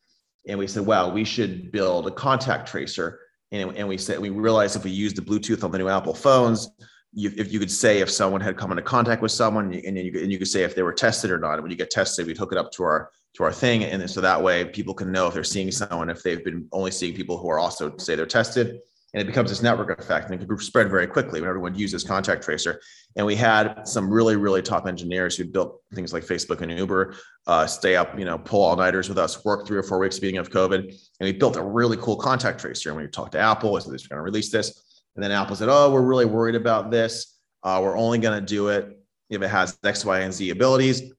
[0.49, 3.21] And we said, wow, we should build a contact tracer.
[3.53, 6.15] And, and we said we realized if we use the Bluetooth on the new Apple
[6.15, 6.71] phones,
[7.12, 10.21] you, if you could say if someone had come into contact with someone and you,
[10.21, 11.55] and you could say if they were tested or not.
[11.55, 13.85] And when you get tested, we'd hook it up to our to our thing.
[13.85, 16.91] And so that way people can know if they're seeing someone, if they've been only
[16.91, 18.81] seeing people who are also say they're tested.
[19.14, 22.03] And it becomes this network effect and it can spread very quickly when everyone uses
[22.03, 22.81] contact tracer.
[23.16, 27.14] And we had some really, really top engineers who built things like Facebook and Uber
[27.46, 30.18] uh, stay up, you know, pull all nighters with us, work three or four weeks
[30.18, 30.79] beginning of COVID.
[30.79, 32.88] And we built a really cool contact tracer.
[32.88, 35.03] And we talked to Apple, so they're going to release this.
[35.14, 37.38] And then Apple said, "Oh, we're really worried about this.
[37.62, 38.98] Uh, we're only going to do it
[39.29, 41.12] if it has X, Y, and Z abilities."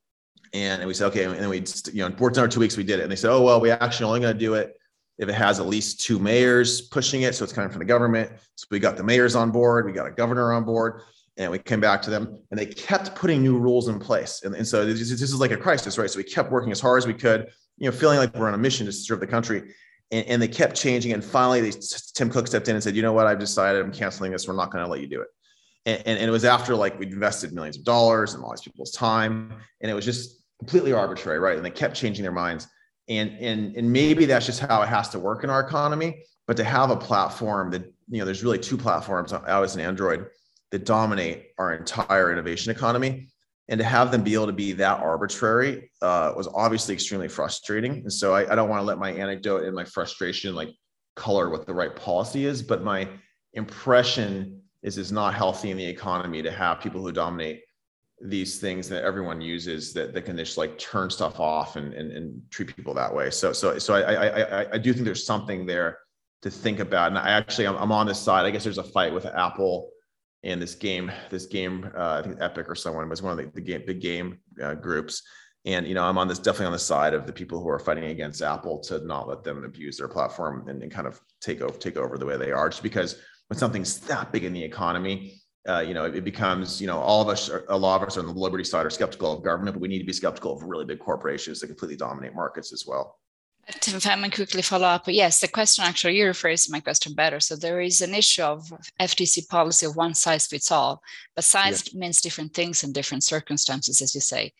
[0.54, 2.76] And we said, "Okay." And then we, you know, worked our two weeks.
[2.76, 4.76] We did it, and they said, "Oh, well, we actually only going to do it
[5.18, 8.32] if it has at least two mayors pushing it, so it's coming from the government."
[8.56, 9.86] So we got the mayors on board.
[9.86, 11.02] We got a governor on board.
[11.36, 14.44] And we came back to them, and they kept putting new rules in place.
[14.44, 16.08] And, and so this, this is like a crisis, right?
[16.08, 17.48] So we kept working as hard as we could,
[17.80, 19.74] you know, feeling like we're on a mission to serve the country
[20.14, 21.12] and, and they kept changing.
[21.12, 21.72] And finally, they,
[22.14, 23.28] Tim Cook stepped in and said, "You know what?
[23.28, 24.48] I've decided I'm canceling this.
[24.48, 25.28] We're not going to let you do it."
[25.86, 28.62] And, and, and, it was after like we'd invested millions of dollars and all these
[28.62, 31.58] people's time, and it was just completely arbitrary, right?
[31.58, 32.68] And they kept changing their minds.
[33.10, 36.24] And and and maybe that's just how it has to work in our economy.
[36.48, 40.28] But to have a platform that you know, there's really two platforms, iOS and Android,
[40.72, 43.28] that dominate our entire innovation economy
[43.70, 47.94] and to have them be able to be that arbitrary uh, was obviously extremely frustrating.
[47.94, 50.70] And so I, I don't want to let my anecdote and my frustration like
[51.16, 53.08] color what the right policy is, but my
[53.54, 57.62] impression is it's not healthy in the economy to have people who dominate
[58.24, 62.12] these things that everyone uses that, that can just like turn stuff off and, and,
[62.12, 63.30] and treat people that way.
[63.30, 66.00] So, so, so I, I, I, do think there's something there
[66.42, 67.10] to think about.
[67.10, 68.46] And I actually, I'm, I'm on this side.
[68.46, 69.90] I guess there's a fight with Apple
[70.44, 73.52] and this game, this game, uh, I think Epic or someone was one of the,
[73.54, 75.22] the game, big game uh, groups.
[75.66, 77.80] And you know, I'm on this definitely on the side of the people who are
[77.80, 81.62] fighting against Apple to not let them abuse their platform and, and kind of take
[81.62, 82.68] over take over the way they are.
[82.68, 86.88] Just because when something's that big in the economy, uh, you know, it becomes, you
[86.88, 89.32] know, all of us, are, a lot of us on the liberty side are skeptical
[89.32, 92.36] of government, but we need to be skeptical of really big corporations that completely dominate
[92.36, 93.18] markets as well.
[93.68, 97.40] If I may quickly follow up, yes, the question actually you rephrased my question better.
[97.40, 98.62] So there is an issue of
[99.00, 101.02] FTC policy of one size fits all,
[101.34, 102.00] but size yeah.
[102.00, 104.52] means different things in different circumstances, as you say.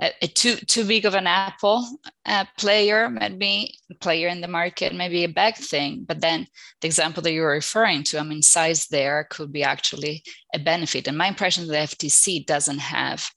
[0.00, 1.86] A, a too too big of an Apple
[2.26, 6.04] uh, player, maybe player in the market, maybe a bad thing.
[6.06, 6.48] But then
[6.80, 10.58] the example that you were referring to, I mean, size there could be actually a
[10.58, 11.06] benefit.
[11.06, 13.30] And my impression is the FTC doesn't have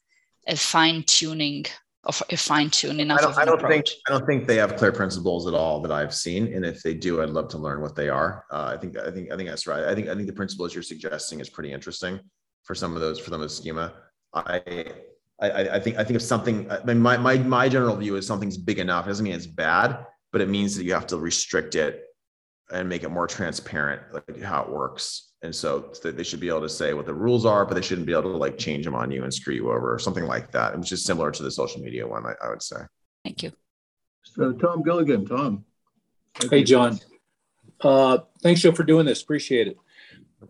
[0.47, 1.65] a fine tuning
[2.03, 3.19] of a fine tune enough.
[3.19, 5.91] I don't, I don't think I don't think they have clear principles at all that
[5.91, 8.45] I've seen, and if they do, I'd love to learn what they are.
[8.51, 9.83] Uh, I think I think I think that's right.
[9.83, 12.19] I think I think the principles you're suggesting is pretty interesting
[12.63, 13.93] for some of those for them of schema.
[14.33, 14.61] I,
[15.39, 18.25] I I think I think if something, I mean, my my my general view is
[18.25, 19.05] something's big enough.
[19.05, 22.03] It doesn't mean it's bad, but it means that you have to restrict it
[22.71, 26.61] and make it more transparent, like how it works and so they should be able
[26.61, 28.93] to say what the rules are, but they shouldn't be able to like change them
[28.93, 31.49] on you and screw you over or something like that, which is similar to the
[31.49, 32.77] social media one, I, I would say.
[33.23, 33.51] Thank you.
[34.23, 35.65] So Tom Gilligan, Tom.
[36.49, 36.99] Hey, John.
[37.81, 39.21] Uh, thanks, Joe, for doing this.
[39.21, 39.77] Appreciate it.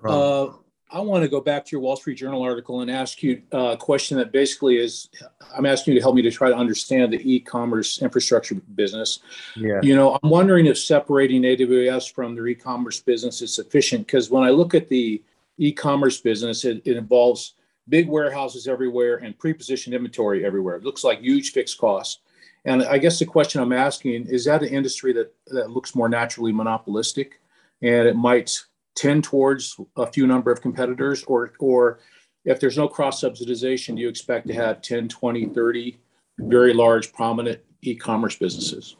[0.03, 0.53] No uh,
[0.91, 3.77] I want to go back to your Wall Street Journal article and ask you a
[3.77, 5.09] question that basically is
[5.55, 9.19] I'm asking you to help me to try to understand the e commerce infrastructure business.
[9.55, 9.79] Yeah.
[9.81, 14.29] You know, I'm wondering if separating AWS from their e commerce business is sufficient because
[14.29, 15.23] when I look at the
[15.57, 17.53] e commerce business, it, it involves
[17.89, 20.75] big warehouses everywhere and pre positioned inventory everywhere.
[20.75, 22.19] It looks like huge fixed costs.
[22.65, 26.09] And I guess the question I'm asking is that an industry that, that looks more
[26.09, 27.41] naturally monopolistic
[27.81, 28.63] and it might
[28.95, 31.99] tend towards a few number of competitors or or
[32.43, 35.99] if there's no cross subsidization do you expect to have 10 20 30
[36.39, 38.95] very large prominent e-commerce businesses?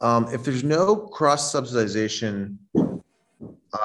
[0.00, 2.56] Um, if there's no cross subsidization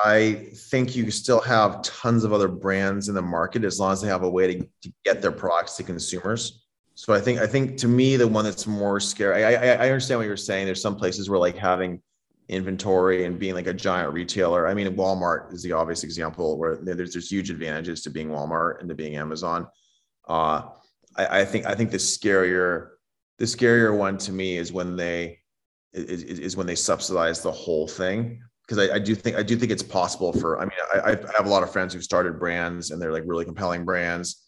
[0.04, 4.02] i think you still have tons of other brands in the market as long as
[4.02, 6.64] they have a way to, to get their products to consumers.
[6.96, 9.90] So i think i think to me the one that's more scary I, I, I
[9.90, 10.66] understand what you're saying.
[10.66, 12.02] There's some places where like having
[12.50, 14.68] inventory and being like a giant retailer.
[14.68, 18.80] I mean, Walmart is the obvious example where there's there's huge advantages to being Walmart
[18.80, 19.68] and to being Amazon.
[20.28, 20.64] Uh,
[21.16, 22.90] I, I, think I think the scarier
[23.38, 25.40] the scarier one to me is when they
[25.94, 29.56] is, is when they subsidize the whole thing because I, I, do think I do
[29.56, 32.40] think it's possible for I mean I, I have a lot of friends who started
[32.40, 34.44] brands and they're like really compelling brands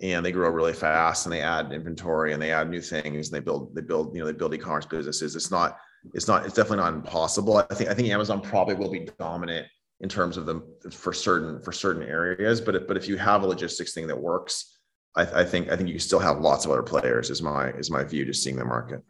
[0.00, 3.36] and they grow really fast and they add inventory and they add new things and
[3.36, 5.78] they build they build you know they build e-commerce businesses it's not
[6.14, 9.66] it's not it's definitely not impossible i think i think amazon probably will be dominant
[10.00, 13.42] in terms of them for certain for certain areas but if, but if you have
[13.42, 14.78] a logistics thing that works
[15.16, 17.90] I, I think i think you still have lots of other players is my is
[17.90, 19.02] my view just seeing the market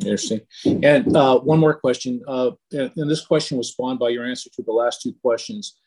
[0.00, 0.40] Interesting.
[0.82, 2.22] And uh, one more question.
[2.28, 5.78] Uh, and, this question was spawned by your answer to the last two questions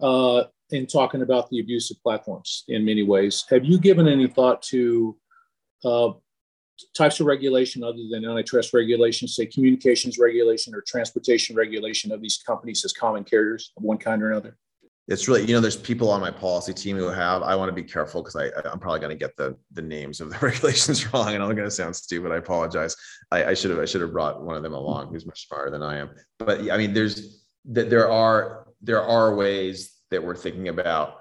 [0.00, 3.44] uh, in talking about the abuse of platforms in many ways.
[3.50, 5.16] Have you given any thought to
[5.84, 6.10] uh,
[6.94, 12.42] types of regulation other than antitrust regulation, say communications regulation or transportation regulation of these
[12.46, 14.56] companies as common carriers of one kind or another?
[15.08, 17.72] it's really you know there's people on my policy team who have i want to
[17.74, 21.12] be careful because i i'm probably going to get the the names of the regulations
[21.12, 22.94] wrong and i'm going to sound stupid i apologize
[23.30, 25.70] I, I should have i should have brought one of them along who's much smarter
[25.70, 30.36] than i am but i mean there's that there are there are ways that we're
[30.36, 31.16] thinking about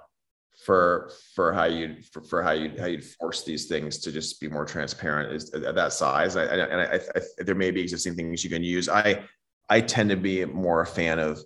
[0.63, 4.41] for for how you for, for how you how you'd force these things to just
[4.41, 8.15] be more transparent is at that size I, and I, I, there may be existing
[8.15, 9.23] things you can use i
[9.69, 11.39] i tend to be more a fan of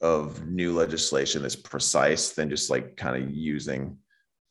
[0.00, 3.96] of new legislation that's precise than just like kind of using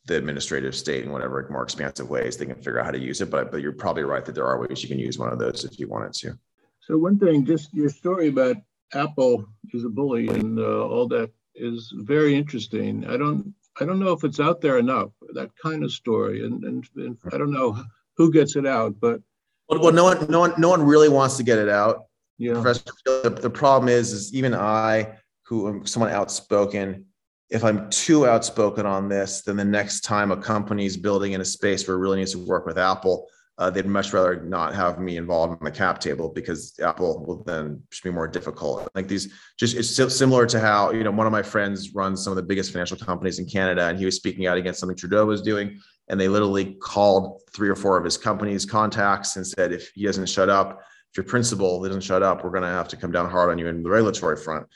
[0.07, 3.21] the administrative state in whatever more expansive ways they can figure out how to use
[3.21, 3.29] it.
[3.29, 5.65] But but you're probably right that there are ways you can use one of those
[5.65, 6.37] if you wanted to.
[6.81, 8.57] So one thing, just your story about
[8.93, 13.05] Apple is a bully and uh, all that is very interesting.
[13.07, 16.63] I don't I don't know if it's out there enough that kind of story, and
[16.63, 17.83] and, and I don't know
[18.17, 19.21] who gets it out, but
[19.69, 22.05] well, well, no one no one no one really wants to get it out.
[22.37, 22.53] Yeah.
[22.53, 27.05] Professor, the, the problem is, is even I who am someone outspoken
[27.49, 31.41] if i'm too outspoken on this then the next time a company is building in
[31.41, 34.75] a space where it really needs to work with apple uh, they'd much rather not
[34.75, 38.87] have me involved in the cap table because apple will then be more difficult.
[38.95, 42.31] Like these just it's similar to how you know one of my friends runs some
[42.31, 45.25] of the biggest financial companies in canada and he was speaking out against something trudeau
[45.25, 49.71] was doing and they literally called three or four of his company's contacts and said
[49.71, 52.89] if he doesn't shut up if your principal doesn't shut up we're going to have
[52.89, 54.67] to come down hard on you in the regulatory front.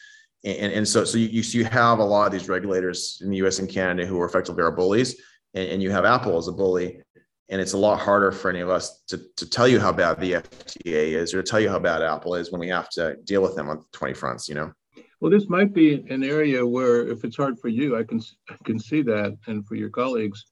[0.45, 3.59] And, and so so you, you have a lot of these regulators in the US
[3.59, 5.21] and Canada who are effectively our bullies
[5.53, 7.01] and, and you have Apple as a bully
[7.49, 10.19] and it's a lot harder for any of us to, to tell you how bad
[10.19, 13.15] the FDA is or to tell you how bad Apple is when we have to
[13.23, 14.71] deal with them on 20 fronts, you know?
[15.19, 18.55] Well, this might be an area where if it's hard for you, I can, I
[18.63, 19.37] can see that.
[19.47, 20.45] And for your colleagues,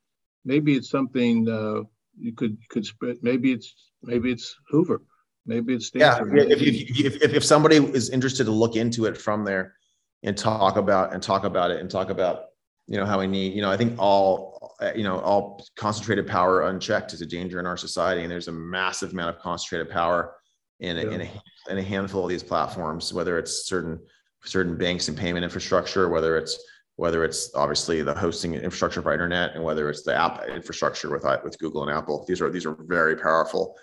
[0.43, 1.83] maybe it's something uh,
[2.19, 3.17] you could, could spread.
[3.21, 5.03] Maybe it's, maybe it's Hoover.
[5.45, 6.35] Maybe it's Stanford.
[6.35, 6.43] Yeah.
[6.43, 9.75] If, if, if, if somebody is interested to look into it from there,
[10.23, 12.45] and talk about and talk about it and talk about
[12.87, 16.67] you know how we need you know i think all you know all concentrated power
[16.67, 20.35] unchecked is a danger in our society and there's a massive amount of concentrated power
[20.79, 21.11] in a, yeah.
[21.11, 21.31] in, a,
[21.69, 23.99] in a handful of these platforms whether it's certain
[24.45, 26.57] certain banks and payment infrastructure whether it's
[26.95, 31.25] whether it's obviously the hosting infrastructure for internet and whether it's the app infrastructure with
[31.43, 33.75] with google and apple these are these are very powerful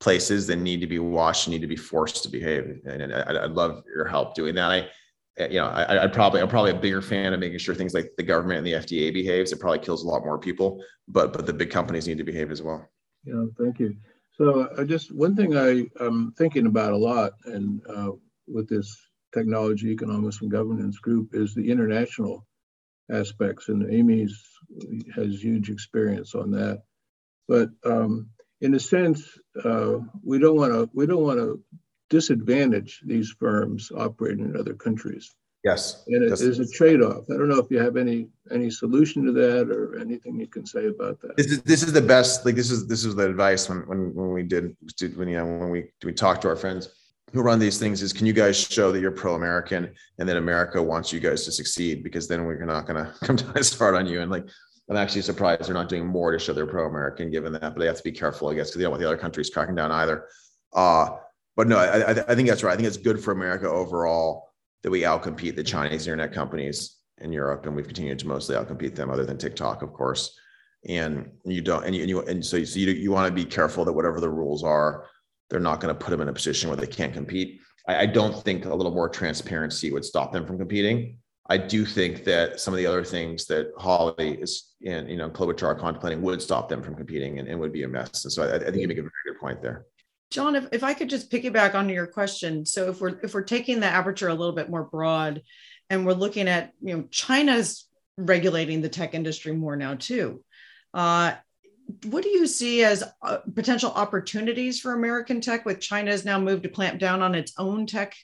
[0.00, 3.52] places that need to be watched need to be forced to behave and I, i'd
[3.52, 4.86] love your help doing that i uh,
[5.38, 8.12] you know, I, would probably I'm probably a bigger fan of making sure things like
[8.16, 9.52] the government and the FDA behaves.
[9.52, 12.50] It probably kills a lot more people, but but the big companies need to behave
[12.50, 12.88] as well.
[13.24, 13.96] Yeah, thank you.
[14.36, 18.10] So I just one thing I am thinking about a lot, and uh,
[18.46, 18.94] with this
[19.32, 22.46] technology economics and governance group is the international
[23.10, 24.38] aspects, and Amy's
[25.14, 26.82] has huge experience on that.
[27.48, 31.62] But um, in a sense, uh, we don't want to we don't want to
[32.12, 35.34] disadvantage these firms operating in other countries.
[35.64, 36.04] Yes.
[36.08, 37.24] And it is a trade-off.
[37.30, 40.66] I don't know if you have any any solution to that or anything you can
[40.66, 41.36] say about that.
[41.36, 42.44] This is this is the best.
[42.44, 45.36] Like this is this is the advice when when when we did, did when you
[45.38, 46.88] know when we we talked to our friends
[47.32, 50.82] who run these things is can you guys show that you're pro-American and that America
[50.82, 53.94] wants you guys to succeed because then we're not going to come down as hard
[53.94, 54.44] on you and like
[54.90, 57.86] I'm actually surprised they're not doing more to show they're pro-American given that but they
[57.86, 59.92] have to be careful I guess because they don't want the other countries cracking down
[59.92, 60.26] either.
[60.74, 61.16] Uh,
[61.56, 62.72] but no, I, I think that's right.
[62.72, 64.48] I think it's good for America overall
[64.82, 68.94] that we outcompete the Chinese internet companies in Europe, and we've continued to mostly outcompete
[68.94, 70.36] them, other than TikTok, of course.
[70.88, 73.48] And you don't, and you, and, you, and so, so you, you want to be
[73.48, 75.06] careful that whatever the rules are,
[75.48, 77.60] they're not going to put them in a position where they can't compete.
[77.86, 81.18] I, I don't think a little more transparency would stop them from competing.
[81.48, 85.28] I do think that some of the other things that Hawley is and you know
[85.28, 88.24] Klobuchar contemplating would stop them from competing and, and would be a mess.
[88.24, 89.86] And so I, I think you make a very good point there.
[90.32, 92.66] John, if, if I could just piggyback onto your question.
[92.66, 95.42] So if we're if we're taking the aperture a little bit more broad
[95.90, 100.42] and we're looking at, you know, China's regulating the tech industry more now too.
[100.92, 101.34] Uh,
[102.06, 106.62] what do you see as uh, potential opportunities for American tech with China's now moved
[106.62, 108.14] to clamp down on its own tech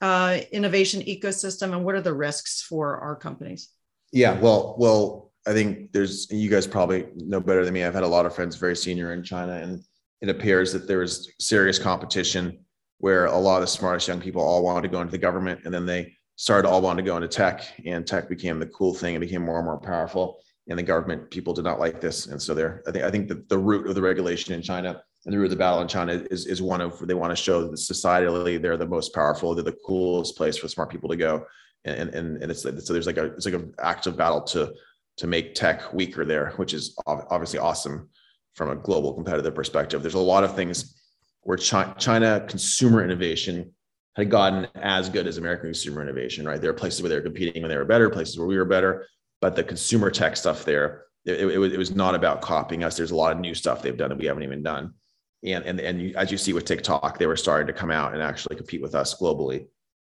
[0.00, 3.70] uh, innovation ecosystem, and what are the risks for our companies?
[4.12, 7.84] Yeah, well, well, I think there's you guys probably know better than me.
[7.84, 9.82] I've had a lot of friends very senior in China, and
[10.24, 12.58] it appears that there was serious competition
[12.98, 15.60] where a lot of the smartest young people all wanted to go into the government,
[15.64, 18.94] and then they started all wanting to go into tech, and tech became the cool
[18.94, 20.38] thing and became more and more powerful.
[20.68, 22.82] And the government people did not like this, and so there.
[22.86, 25.46] I think I think that the root of the regulation in China and the root
[25.46, 28.60] of the battle in China is is one of they want to show that societally
[28.60, 31.44] they're the most powerful, they're the coolest place for smart people to go,
[31.84, 34.72] and and and it's so there's like a it's like an active battle to
[35.18, 38.08] to make tech weaker there, which is obviously awesome
[38.54, 40.02] from a global competitive perspective.
[40.02, 41.00] There's a lot of things
[41.42, 43.72] where China consumer innovation
[44.16, 46.60] had gotten as good as American consumer innovation, right?
[46.60, 48.64] There are places where they were competing when they were better, places where we were
[48.64, 49.06] better,
[49.40, 52.96] but the consumer tech stuff there, it, it, it was not about copying us.
[52.96, 54.94] There's a lot of new stuff they've done that we haven't even done.
[55.42, 58.14] And, and, and you, as you see with TikTok, they were starting to come out
[58.14, 59.66] and actually compete with us globally.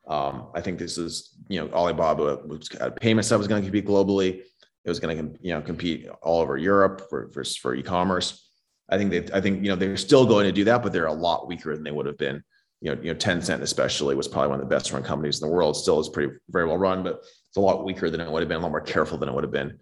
[0.07, 3.67] Um, I think this is, you know, Alibaba was, uh, payment stuff was going to
[3.67, 4.41] compete globally.
[4.85, 8.47] It was going to, you know, compete all over Europe for, for, for e-commerce.
[8.87, 11.07] I think they, I think, you know, they're still going to do that, but they're
[11.07, 12.43] a lot weaker than they would have been.
[12.81, 15.47] You know, you know, Tencent especially was probably one of the best run companies in
[15.47, 15.75] the world.
[15.75, 18.49] Still is pretty very well run, but it's a lot weaker than it would have
[18.49, 19.79] been, a lot more careful than it would have been.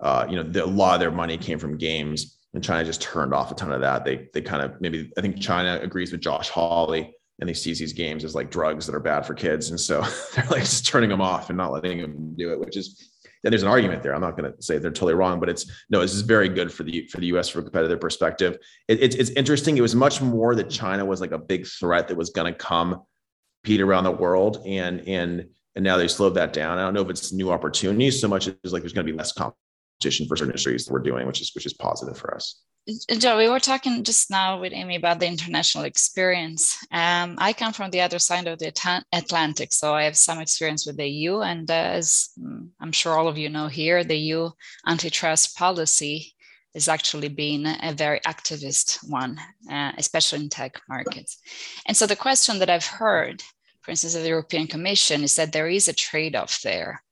[0.00, 3.00] Uh, you know, the, a lot of their money came from games, and China just
[3.00, 4.04] turned off a ton of that.
[4.04, 7.78] They they kind of maybe I think China agrees with Josh Hawley and they sees
[7.78, 10.00] these games as like drugs that are bad for kids, and so
[10.34, 13.11] they're like just turning them off and not letting them do it, which is
[13.42, 14.14] then there's an argument there.
[14.14, 16.72] I'm not going to say they're totally wrong, but it's no, this is very good
[16.72, 17.48] for the for the U.S.
[17.48, 18.58] from a competitive perspective.
[18.88, 19.76] It, it's it's interesting.
[19.76, 22.58] It was much more that China was like a big threat that was going to
[22.58, 23.02] come,
[23.64, 26.78] Pete around the world, and and and now they slowed that down.
[26.78, 29.16] I don't know if it's new opportunities so much as like there's going to be
[29.16, 29.32] less
[30.02, 32.60] competition for certain industries that we're doing, which is which is positive for us.
[33.18, 36.76] Joe, we were talking just now with Amy about the international experience.
[36.90, 38.72] Um, I come from the other side of the
[39.12, 41.42] Atlantic, so I have some experience with the EU.
[41.42, 44.50] And uh, as mm, I'm sure all of you know here, the EU
[44.84, 46.34] antitrust policy
[46.74, 49.38] is actually being a very activist one,
[49.70, 51.38] uh, especially in tech markets.
[51.86, 53.42] And so the question that I've heard,
[53.82, 57.02] for instance, of the European Commission is that there is a trade off there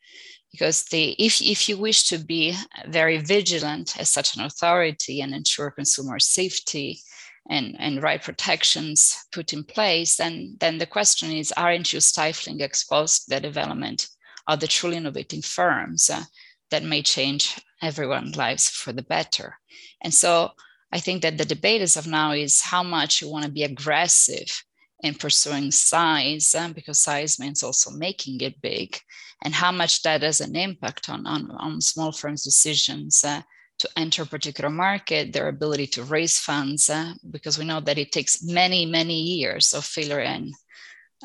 [0.51, 2.57] because the, if, if you wish to be
[2.89, 7.01] very vigilant as such an authority and ensure consumer safety
[7.49, 12.61] and, and right protections put in place, then, then the question is, aren't you stifling
[12.61, 14.09] exposed the development
[14.47, 16.23] of the truly innovating firms uh,
[16.71, 19.57] that may change everyone's lives for the better?
[20.03, 20.51] And so
[20.93, 23.63] I think that the debate as of now is how much you want to be
[23.63, 24.65] aggressive
[25.03, 28.99] in pursuing size, uh, because size means also making it big,
[29.43, 33.41] and how much that has an impact on, on, on small firms' decisions uh,
[33.79, 37.99] to enter a particular market, their ability to raise funds, uh, because we know that
[37.99, 40.53] it takes many, many years of failure and,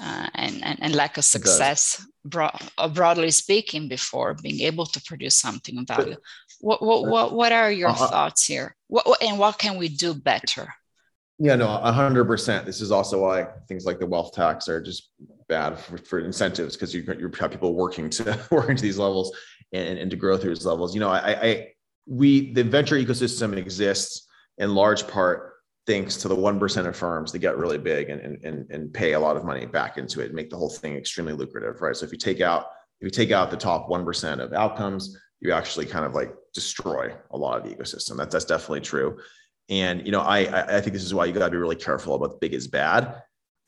[0.01, 5.01] uh, and, and, and, lack of success, broad, uh, broadly speaking, before being able to
[5.03, 6.15] produce something of value.
[6.61, 8.73] What, what, what, what are your uh, thoughts here?
[8.87, 10.73] What, what, and what can we do better?
[11.37, 12.65] Yeah, no, hundred percent.
[12.65, 15.11] This is also why things like the wealth tax are just
[15.49, 19.35] bad for, for incentives because you you have people working to working to these levels
[19.73, 20.93] and, and to grow through these levels.
[20.93, 21.67] You know, I, I
[22.07, 24.27] we the venture ecosystem exists
[24.59, 25.55] in large part
[25.85, 29.13] thanks to the one percent of firms that get really big and, and and pay
[29.13, 31.97] a lot of money back into it and make the whole thing extremely lucrative, right?
[31.97, 32.67] So if you take out
[33.01, 36.33] if you take out the top one percent of outcomes, you actually kind of like
[36.53, 38.15] destroy a lot of the ecosystem.
[38.15, 39.17] That's that's definitely true.
[39.69, 42.15] And you know, I I think this is why you got to be really careful
[42.15, 43.21] about big is bad.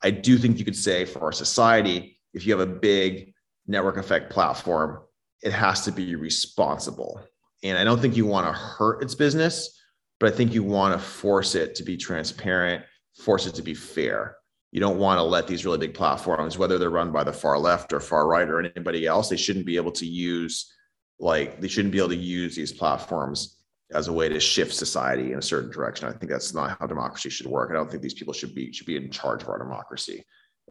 [0.03, 3.33] I do think you could say for our society, if you have a big
[3.65, 4.99] network effect platform,
[5.41, 7.21] it has to be responsible.
[7.63, 9.81] And I don't think you want to hurt its business,
[10.19, 12.83] but I think you want to force it to be transparent,
[13.17, 14.37] force it to be fair.
[14.71, 17.57] You don't want to let these really big platforms, whether they're run by the far
[17.57, 20.71] left or far right or anybody else, they shouldn't be able to use
[21.19, 23.56] like they shouldn't be able to use these platforms
[23.93, 26.07] as a way to shift society in a certain direction.
[26.07, 27.69] I think that's not how democracy should work.
[27.71, 30.25] I don't think these people should be should be in charge of our democracy.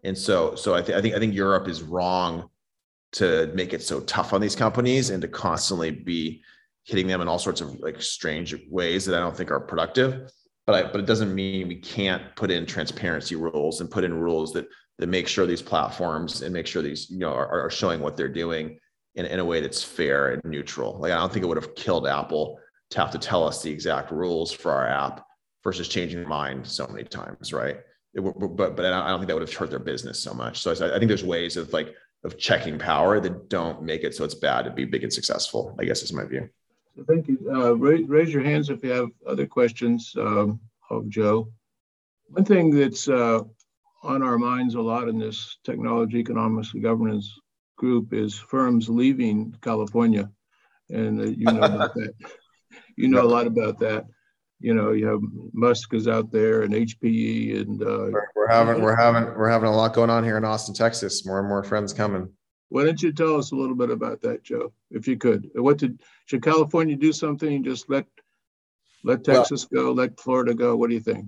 [0.05, 2.51] And so, so I, th- I think I think Europe is wrong
[3.13, 6.43] to make it so tough on these companies and to constantly be
[6.85, 10.31] hitting them in all sorts of like strange ways that I don't think are productive.
[10.67, 14.13] But I, but it doesn't mean we can't put in transparency rules and put in
[14.13, 14.67] rules that
[14.99, 18.17] that make sure these platforms and make sure these you know are, are showing what
[18.17, 18.79] they're doing
[19.15, 20.99] in, in a way that's fair and neutral.
[20.99, 22.59] Like I don't think it would have killed Apple
[22.91, 25.27] to have to tell us the exact rules for our app
[25.65, 27.79] versus changing their mind so many times, right?
[28.15, 30.61] It, but but I don't think that would have hurt their business so much.
[30.61, 34.15] So I I think there's ways of like of checking power that don't make it
[34.15, 35.77] so it's bad to be big and successful.
[35.79, 36.49] I guess is my view.
[37.07, 37.39] Thank you.
[37.55, 40.59] Uh, raise, raise, your hands if you have other questions um,
[40.89, 41.53] of Joe.
[42.29, 43.41] One thing that's uh,
[44.03, 47.39] on our minds a lot in this technology economics and governance
[47.77, 50.31] group is firms leaving California
[50.89, 52.15] and uh, you know about that.
[52.97, 54.07] You know a lot about that.
[54.59, 55.21] You know, you have
[55.53, 59.77] Musk is out there and HPE, and uh, we're, having we're having we're having a
[59.77, 61.27] lot going on here in Austin, Texas.
[61.27, 62.31] More and more friends coming.
[62.71, 65.51] Why don't you tell us a little bit about that, Joe, if you could?
[65.55, 67.63] What did should California do something?
[67.63, 68.07] Just let
[69.05, 70.75] let Texas well, go, let Florida go.
[70.75, 71.27] What do you think?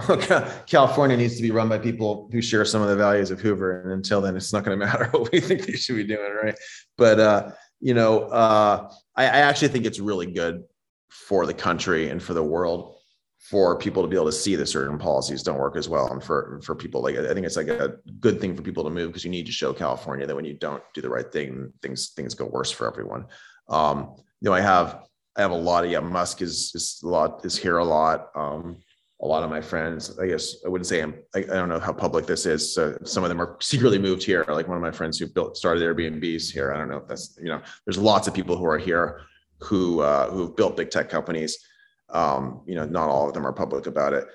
[0.66, 3.82] California needs to be run by people who share some of the values of Hoover,
[3.82, 6.32] and until then, it's not going to matter what we think they should be doing,
[6.42, 6.58] right?
[6.96, 7.50] But uh,
[7.80, 10.64] you know, uh, I, I actually think it's really good
[11.12, 12.96] for the country and for the world
[13.38, 16.22] for people to be able to see that certain policies don't work as well and
[16.22, 19.08] for for people like i think it's like a good thing for people to move
[19.08, 22.10] because you need to show california that when you don't do the right thing things
[22.10, 23.26] things go worse for everyone.
[23.68, 27.08] Um you know i have i have a lot of yeah musk is is a
[27.08, 28.30] lot is here a lot.
[28.34, 28.78] Um
[29.20, 31.78] a lot of my friends i guess i wouldn't say i'm i, I don't know
[31.78, 32.74] how public this is.
[32.74, 34.44] So some of them are secretly moved here.
[34.48, 36.72] Like one of my friends who built started airbnbs here.
[36.72, 39.20] I don't know if that's you know there's lots of people who are here
[39.62, 41.58] who uh, who've built big tech companies.
[42.10, 44.26] Um, you know, not all of them are public about it.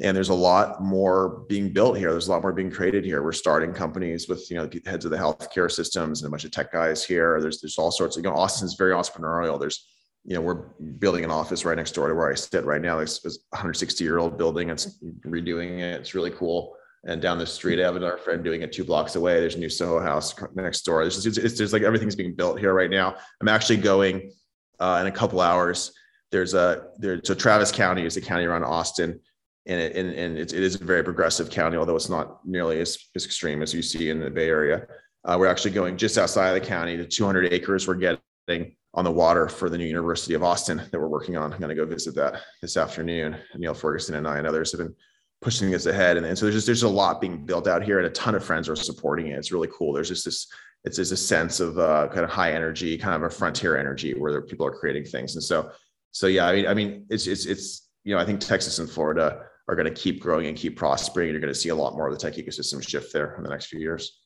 [0.00, 2.12] And there's a lot more being built here.
[2.12, 3.22] There's a lot more being created here.
[3.22, 6.44] We're starting companies with you know the heads of the healthcare systems and a bunch
[6.44, 7.40] of tech guys here.
[7.40, 9.58] There's there's all sorts of you know Austin's very entrepreneurial.
[9.58, 9.88] There's
[10.24, 13.00] you know we're building an office right next door to where I sit right now.
[13.00, 14.70] It's a 160 year old building.
[14.70, 16.00] It's redoing it.
[16.00, 16.76] It's really cool.
[17.04, 19.40] And down the street, I have another friend doing it two blocks away.
[19.40, 21.04] There's a new Soho house next door.
[21.04, 23.14] There's, it's, it's, it's like everything's being built here right now.
[23.40, 24.32] I'm actually going
[24.80, 25.92] uh, in a couple hours.
[26.30, 29.20] There's a there's so Travis County is a county around Austin,
[29.66, 32.80] and it, and, and it, it is a very progressive county, although it's not nearly
[32.80, 34.86] as, as extreme as you see in the Bay Area.
[35.24, 36.96] Uh, we're actually going just outside of the county.
[36.96, 40.98] The 200 acres we're getting on the water for the new University of Austin that
[40.98, 41.52] we're working on.
[41.52, 43.36] I'm going to go visit that this afternoon.
[43.56, 44.94] Niall Ferguson and I and others have been
[45.40, 47.98] pushing this ahead, and, and so there's just there's a lot being built out here,
[47.98, 49.38] and a ton of friends are supporting it.
[49.38, 49.92] It's really cool.
[49.92, 50.46] There's just this
[50.84, 54.14] it's just a sense of uh, kind of high energy, kind of a frontier energy
[54.14, 55.34] where people are creating things.
[55.34, 55.70] And so,
[56.12, 58.88] so yeah, I mean, I mean, it's it's it's you know, I think Texas and
[58.88, 61.30] Florida are going to keep growing and keep prospering.
[61.30, 63.50] You're going to see a lot more of the tech ecosystem shift there in the
[63.50, 64.18] next few years.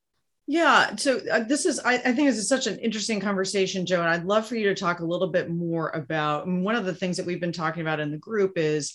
[0.46, 0.94] Yeah.
[0.96, 4.00] So uh, this is, I, I, think this is such an interesting conversation, Joe.
[4.00, 6.94] And I'd love for you to talk a little bit more about one of the
[6.94, 8.94] things that we've been talking about in the group is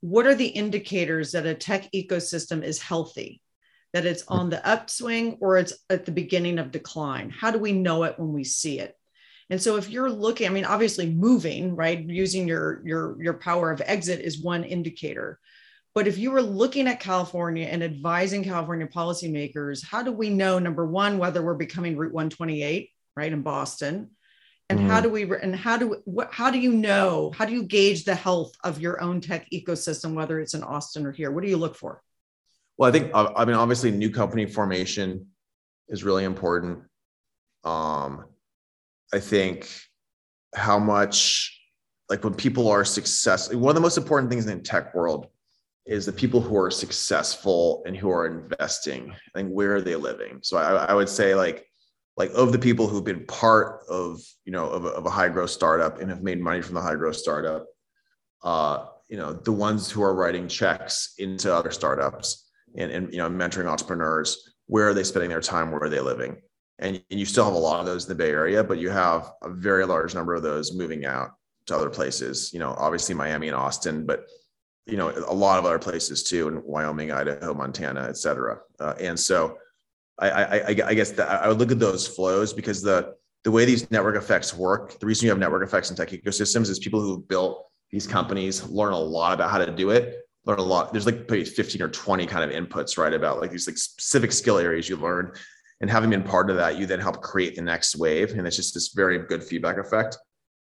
[0.00, 3.40] what are the indicators that a tech ecosystem is healthy?
[3.92, 7.30] That it's on the upswing or it's at the beginning of decline?
[7.30, 8.94] How do we know it when we see it?
[9.50, 13.70] And so if you're looking, I mean, obviously moving, right, using your your your power
[13.70, 15.38] of exit is one indicator.
[15.94, 20.58] But if you were looking at California and advising California policymakers, how do we know
[20.58, 24.10] number one whether we're becoming Route 128, right, in Boston,
[24.68, 24.90] and mm-hmm.
[24.90, 28.04] how do we and how do what how do you know how do you gauge
[28.04, 31.30] the health of your own tech ecosystem, whether it's in Austin or here?
[31.30, 32.02] What do you look for?
[32.78, 35.26] Well, I think uh, I mean obviously new company formation
[35.88, 36.84] is really important.
[37.64, 38.24] Um,
[39.12, 39.68] I think
[40.54, 41.54] how much
[42.08, 45.26] like when people are successful, one of the most important things in the tech world
[45.86, 50.38] is the people who are successful and who are investing and where are they living.
[50.42, 51.66] So I, I would say like
[52.16, 55.28] like of the people who've been part of you know of a, of a high
[55.28, 57.66] growth startup and have made money from the high growth startup,
[58.44, 63.18] uh, you know the ones who are writing checks into other startups and, and you
[63.18, 65.70] know mentoring entrepreneurs where are they spending their time?
[65.70, 66.36] Where are they living?
[66.78, 68.90] And, and you still have a lot of those in the bay area but you
[68.90, 71.30] have a very large number of those moving out
[71.66, 74.26] to other places you know obviously miami and austin but
[74.86, 78.58] you know a lot of other places too in wyoming idaho montana et cetera.
[78.78, 79.58] Uh, and so
[80.20, 83.14] I, I, I guess I would look at those flows because the
[83.44, 86.68] the way these network effects work, the reason you have network effects in tech ecosystems
[86.68, 90.16] is people who built these companies learn a lot about how to do it
[90.48, 90.92] learn a lot.
[90.92, 93.12] There's like maybe 15 or 20 kind of inputs, right?
[93.12, 95.32] About like these like specific skill areas you learn.
[95.80, 98.32] And having been part of that, you then help create the next wave.
[98.32, 100.16] And it's just this very good feedback effect.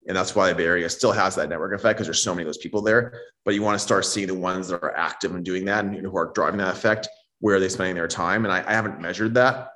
[0.07, 2.43] And that's why the Bay Area still has that network effect because there's so many
[2.43, 3.21] of those people there.
[3.45, 5.95] But you want to start seeing the ones that are active and doing that and
[5.95, 7.07] who are driving that effect.
[7.39, 8.45] Where are they spending their time?
[8.45, 9.69] And I, I haven't measured that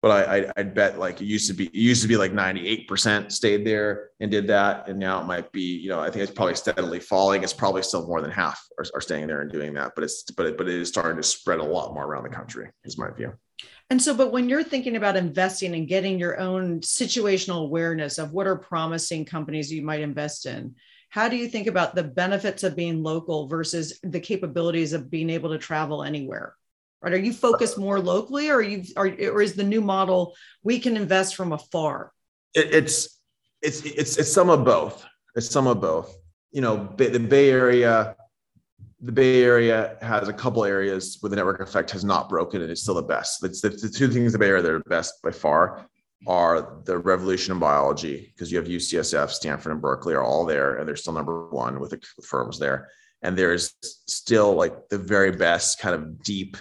[0.00, 2.32] but I, I would bet like it used to be it used to be like
[2.32, 4.88] 98% stayed there and did that.
[4.88, 7.42] And now it might be you know I think it's probably steadily falling.
[7.42, 10.22] It's probably still more than half are, are staying there and doing that but it's
[10.30, 12.98] but it, but it is starting to spread a lot more around the country is
[12.98, 13.32] my view.
[13.90, 18.32] And so but when you're thinking about investing and getting your own situational awareness of
[18.32, 20.76] what are promising companies you might invest in
[21.10, 25.30] how do you think about the benefits of being local versus the capabilities of being
[25.30, 26.54] able to travel anywhere
[27.02, 27.12] right?
[27.12, 30.96] Are you focused more locally, or you, are, or is the new model we can
[30.96, 32.12] invest from afar?
[32.54, 33.20] It, it's
[33.62, 35.04] it's it's it's some of both.
[35.34, 36.16] It's some of both.
[36.50, 38.16] You know, the Bay Area,
[39.00, 42.70] the Bay Area has a couple areas where the network effect has not broken and
[42.70, 43.44] it's still the best.
[43.44, 45.86] It's the, the two things the Bay Area that are best by far.
[46.26, 50.76] are the revolution in biology because you have UCSF, Stanford, and Berkeley are all there,
[50.76, 52.88] and they're still number one with the firms there.
[53.22, 56.56] And there's still like the very best kind of deep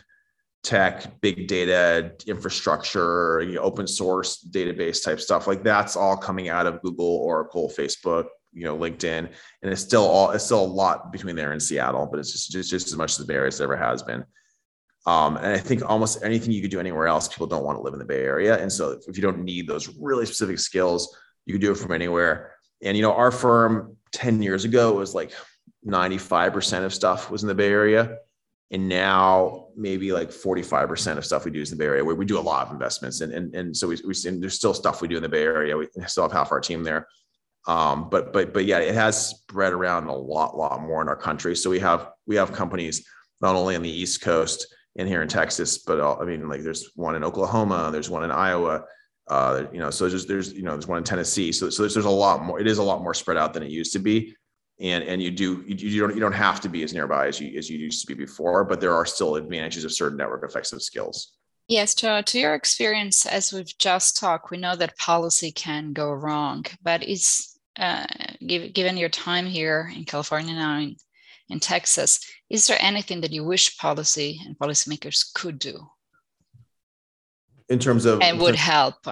[0.63, 5.47] tech, big data, infrastructure, you know, open source database type stuff.
[5.47, 9.29] Like that's all coming out of Google, Oracle, Facebook, you know, LinkedIn,
[9.61, 12.51] and it's still all it's still a lot between there and Seattle, but it's just
[12.51, 14.25] just, just as much as the Bay Area as it ever has been.
[15.05, 17.81] Um, and I think almost anything you could do anywhere else, people don't want to
[17.81, 18.61] live in the Bay Area.
[18.61, 21.93] And so if you don't need those really specific skills, you can do it from
[21.93, 22.55] anywhere.
[22.83, 25.31] And you know, our firm 10 years ago was like
[25.85, 28.17] 95% of stuff was in the Bay Area.
[28.71, 32.15] And now maybe like 45% of stuff we do is in the Bay Area where
[32.15, 33.21] we do a lot of investments.
[33.21, 35.77] And, and, and so we, we there's still stuff we do in the Bay Area.
[35.77, 37.07] We still have half our team there.
[37.65, 41.15] Um, but, but, but yeah, it has spread around a lot, lot more in our
[41.15, 41.55] country.
[41.55, 43.05] So we have, we have companies
[43.41, 46.91] not only on the East coast and here in Texas, but I mean, like there's
[46.95, 48.83] one in Oklahoma, there's one in Iowa,
[49.29, 51.51] uh, you know, so there's, there's, you know, there's one in Tennessee.
[51.51, 53.63] So, so there's, there's a lot more, it is a lot more spread out than
[53.63, 54.35] it used to be
[54.79, 57.39] and and you do you, you, don't you don't have to be as nearby as
[57.39, 60.43] you as you used to be before but there are still advantages of certain network
[60.43, 61.33] effects of skills.
[61.67, 66.11] Yes to, to your experience as we've just talked we know that policy can go
[66.11, 68.05] wrong but is uh,
[68.45, 70.95] give, given your time here in california now in,
[71.49, 72.19] in texas
[72.49, 75.87] is there anything that you wish policy and policymakers could do?
[77.69, 79.05] In terms of and would help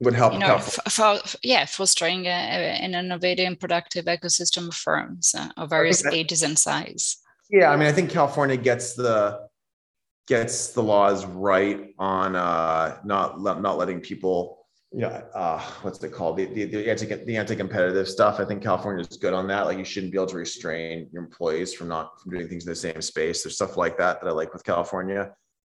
[0.00, 0.32] would help.
[0.32, 5.70] You know, for, yeah, fostering a, an innovative and productive ecosystem of firms uh, of
[5.70, 7.18] various ages and size.
[7.50, 9.48] Yeah, I mean, I think California gets the
[10.26, 16.12] gets the laws right on uh, not not letting people, you know, uh, what's it
[16.12, 18.40] called, the the, the anti the anti competitive stuff.
[18.40, 19.66] I think California is good on that.
[19.66, 22.70] Like, you shouldn't be able to restrain your employees from not from doing things in
[22.70, 23.42] the same space.
[23.42, 25.32] There's stuff like that that I like with California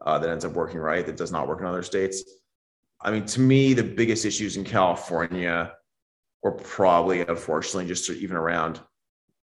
[0.04, 2.24] uh, that ends up working right that does not work in other states.
[3.02, 5.72] I mean, to me, the biggest issues in California
[6.42, 8.80] were probably, unfortunately, just even around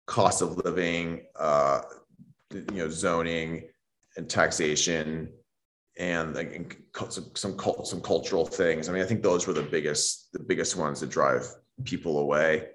[0.07, 1.81] cost of living, uh,
[2.51, 3.69] you know, zoning
[4.17, 5.29] and taxation,
[5.97, 6.79] and like
[7.09, 8.89] some some, some cultural things.
[8.89, 11.47] I mean, I think those were the biggest the biggest ones that drive
[11.83, 12.69] people away.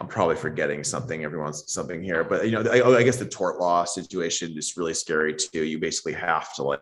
[0.00, 1.24] I'm probably forgetting something.
[1.24, 4.94] Everyone's something here, but you know, I, I guess the tort law situation is really
[4.94, 5.64] scary too.
[5.64, 6.80] You basically have to like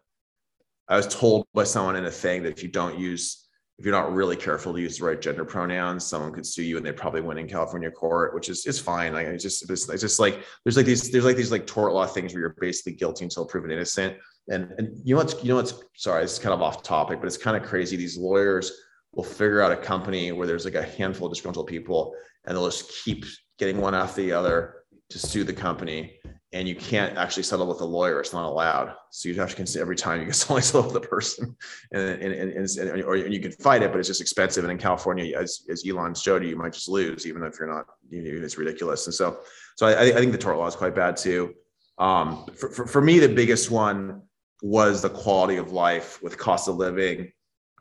[0.91, 3.95] I was told by someone in a thing that if you don't use, if you're
[3.95, 6.97] not really careful to use the right gender pronouns, someone could sue you and they'd
[6.97, 9.13] probably win in California court, which is is fine.
[9.13, 11.93] Like it's just it's, it's just like there's like these there's like these like tort
[11.93, 14.17] law things where you're basically guilty until proven innocent.
[14.49, 17.29] And and you know what's you know what's sorry, it's kind of off topic, but
[17.29, 17.97] it's kind of crazy.
[17.97, 18.73] These lawyers
[19.13, 22.15] will figure out a company where there's like a handful of disgruntled people
[22.45, 23.25] and they'll just keep
[23.59, 26.19] getting one after the other to sue the company
[26.53, 28.21] and you can't actually settle with a lawyer.
[28.21, 28.95] It's not allowed.
[29.11, 31.57] So you have to consider every time you can only settle with a person,
[31.93, 34.65] and, and, and, and, or you can fight it, but it's just expensive.
[34.65, 37.73] And in California, as, as Elon showed you, you might just lose, even if you're
[37.73, 37.87] not.
[38.09, 39.07] You know, it's ridiculous.
[39.07, 39.39] And so,
[39.77, 41.55] so I, I think the tort law is quite bad too.
[41.99, 44.23] Um, for, for, for me, the biggest one
[44.63, 47.31] was the quality of life with cost of living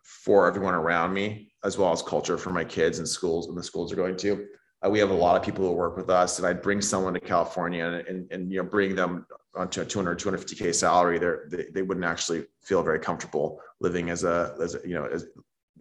[0.04, 3.64] for everyone around me, as well as culture for my kids and schools and the
[3.64, 4.46] schools are going to.
[4.86, 7.14] Uh, we have a lot of people who work with us, and I'd bring someone
[7.14, 9.26] to California and, and, and you know bring them
[9.56, 11.20] onto a 200 250k salary.
[11.20, 15.28] they they wouldn't actually feel very comfortable living as a as a, you know as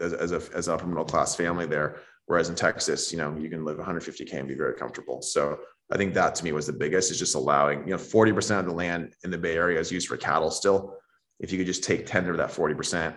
[0.01, 2.01] as, as a as a upper middle class family there.
[2.26, 5.22] Whereas in Texas, you know, you can live 150k and be very comfortable.
[5.22, 8.59] So I think that to me was the biggest is just allowing you know 40%
[8.59, 10.96] of the land in the Bay Area is used for cattle still.
[11.40, 13.14] If you could just take 10 of that 40%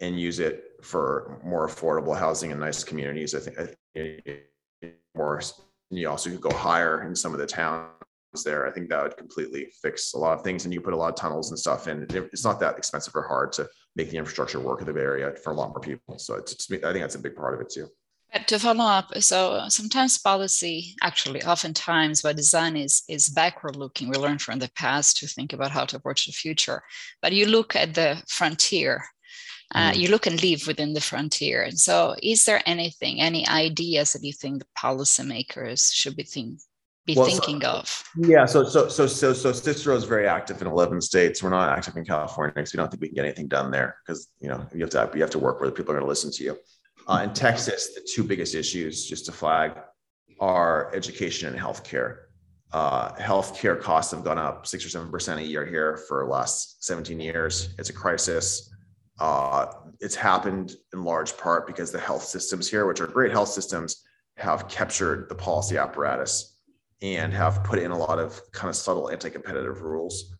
[0.00, 3.58] and use it for more affordable housing and nice communities, I think.
[3.60, 4.40] I,
[5.14, 5.40] more.
[5.90, 7.90] You also could go higher in some of the towns
[8.44, 8.66] there.
[8.66, 10.64] I think that would completely fix a lot of things.
[10.64, 12.06] And you put a lot of tunnels and stuff in.
[12.10, 15.34] It's not that expensive or hard to make the infrastructure work in the Bay Area
[15.42, 16.18] for a lot more people.
[16.18, 17.88] So it's, I think that's a big part of it too.
[18.46, 24.08] To follow up, so sometimes policy, actually, oftentimes by design is is backward looking.
[24.08, 26.82] We learn from the past to think about how to approach the future.
[27.20, 29.04] But you look at the frontier
[29.74, 29.96] uh, mm.
[29.96, 31.62] you look and live within the frontier.
[31.62, 36.60] And so, is there anything, any ideas that you think the policymakers should be think,
[37.06, 38.04] be well, thinking so, of?
[38.16, 41.42] Yeah, so so so so so Cicero is very active in 11 states.
[41.42, 43.96] We're not active in California because we don't think we can get anything done there
[44.06, 46.04] because you know you have to you have to work where the people are going
[46.04, 46.58] to listen to you.
[47.08, 49.72] Uh, in Texas, the two biggest issues, just to flag,
[50.40, 52.16] are education and healthcare.
[52.72, 56.30] Uh, healthcare costs have gone up six or seven percent a year here for the
[56.30, 57.74] last 17 years.
[57.78, 58.71] It's a crisis.
[59.22, 63.50] Uh, it's happened in large part because the health systems here, which are great health
[63.50, 64.02] systems,
[64.36, 66.58] have captured the policy apparatus
[67.02, 70.34] and have put in a lot of kind of subtle anti-competitive rules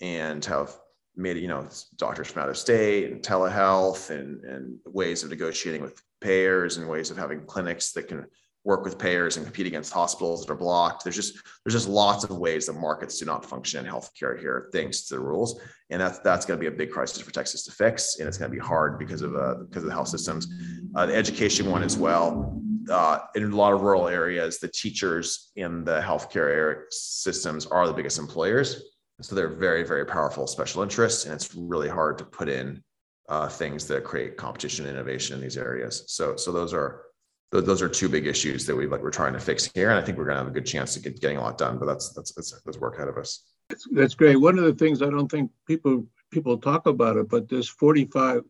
[0.00, 0.76] and have
[1.16, 1.66] made you know
[1.96, 6.88] doctors from out of state and telehealth and, and ways of negotiating with payers and
[6.88, 8.24] ways of having clinics that can
[8.64, 11.04] work with payers and compete against hospitals that are blocked.
[11.04, 11.34] There's just
[11.64, 15.14] there's just lots of ways that markets do not function in healthcare here, thanks to
[15.14, 18.18] the rules, and that's that's going to be a big crisis for Texas to fix,
[18.18, 20.48] and it's going to be hard because of uh, because of the health systems,
[20.94, 22.56] uh, the education one as well.
[22.90, 27.92] Uh, in a lot of rural areas, the teachers in the healthcare systems are the
[27.92, 28.82] biggest employers,
[29.22, 32.82] so they're very very powerful special interests, and it's really hard to put in
[33.30, 36.04] uh, things that create competition and innovation in these areas.
[36.08, 37.04] So so those are
[37.52, 40.02] those are two big issues that we like we're trying to fix here, and I
[40.02, 41.78] think we're going to have a good chance to get getting a lot done.
[41.78, 43.44] But that's that's that's, that's work ahead of us.
[43.68, 44.36] That's, that's great.
[44.36, 48.42] One of the things I don't think people people talk about it, but this 45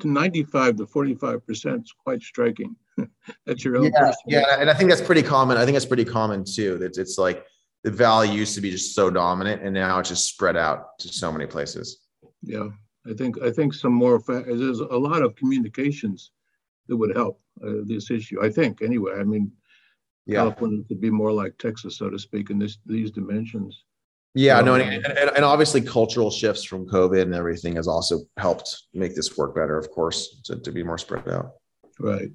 [0.00, 2.76] to 95 to 45 percent is quite striking.
[3.46, 3.90] that's your own.
[3.92, 5.56] Yeah, yeah, and I think that's pretty common.
[5.56, 6.78] I think that's pretty common too.
[6.78, 7.44] That it's like
[7.82, 11.08] the value used to be just so dominant, and now it's just spread out to
[11.08, 12.02] so many places.
[12.40, 12.68] Yeah,
[13.04, 14.22] I think I think some more.
[14.28, 16.30] There's a lot of communications
[16.88, 18.42] that would help uh, this issue.
[18.42, 19.12] I think anyway.
[19.18, 19.50] I mean,
[20.26, 20.36] yeah.
[20.36, 23.84] California could be more like Texas, so to speak, in this these dimensions.
[24.36, 28.82] Yeah, no, and, and, and, obviously cultural shifts from COVID and everything has also helped
[28.92, 31.52] make this work better, of course, to, to be more spread out.
[32.00, 32.30] Right.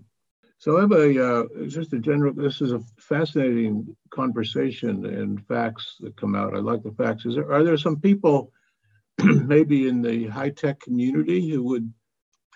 [0.59, 2.33] So I have a uh, just a general.
[2.33, 6.55] This is a fascinating conversation and facts that come out.
[6.55, 7.25] I like the facts.
[7.25, 8.51] Is there are there some people
[9.23, 11.93] maybe in the high tech community who would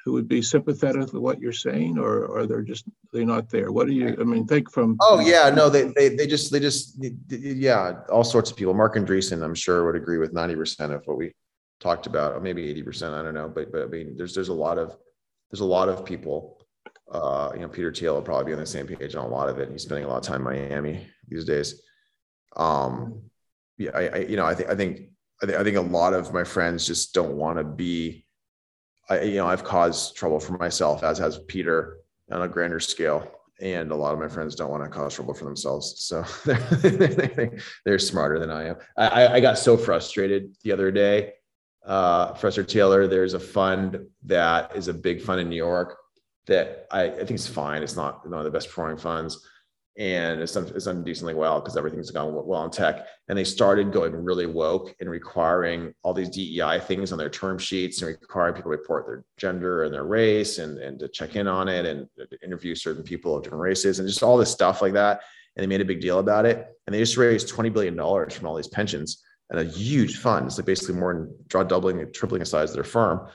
[0.04, 3.72] who would be sympathetic to what you're saying, or are they just they not there?
[3.72, 4.16] What do you?
[4.20, 4.98] I mean, think from.
[5.02, 6.98] Oh yeah, no, they they they just they just
[7.30, 8.74] yeah, all sorts of people.
[8.74, 11.34] Marc Andreessen, I'm sure, would agree with 90 percent of what we
[11.80, 13.14] talked about, or maybe 80 percent.
[13.14, 14.98] I don't know, but but I mean, there's there's a lot of
[15.52, 16.60] there's a lot of people.
[17.10, 19.48] Uh, you know, Peter Thiel will probably be on the same page on a lot
[19.48, 19.72] of it.
[19.72, 21.82] He's spending a lot of time in Miami these days.
[22.56, 23.22] Um,
[23.78, 25.02] yeah, I, I you know, I think I think
[25.42, 28.23] I think a lot of my friends just don't want to be
[29.10, 31.98] I, you know, I've caused trouble for myself, as has Peter
[32.32, 33.30] on a grander scale.
[33.62, 35.96] And a lot of my friends don't want to cause trouble for themselves.
[36.00, 38.76] So they're, they're smarter than I am.
[38.98, 41.34] I, I got so frustrated the other day.
[41.86, 45.98] Uh, Professor Taylor, there's a fund that is a big fund in New York
[46.48, 47.84] that I, I think is fine.
[47.84, 49.46] It's not one of the best performing funds
[49.98, 53.06] and it's done, it's done decently well because everything's gone well in tech.
[53.28, 57.60] And they started going really woke and requiring all these DEI things on their term
[57.60, 61.36] sheets and requiring people to report their gender and their race and, and to check
[61.36, 62.08] in on it and
[62.44, 65.22] interview certain people of different races and just all this stuff like that.
[65.56, 66.66] And they made a big deal about it.
[66.88, 69.22] And they just raised $20 billion from all these pensions
[69.52, 70.48] and a huge fund.
[70.48, 73.28] It's like basically more than draw doubling, and tripling the size of their firm.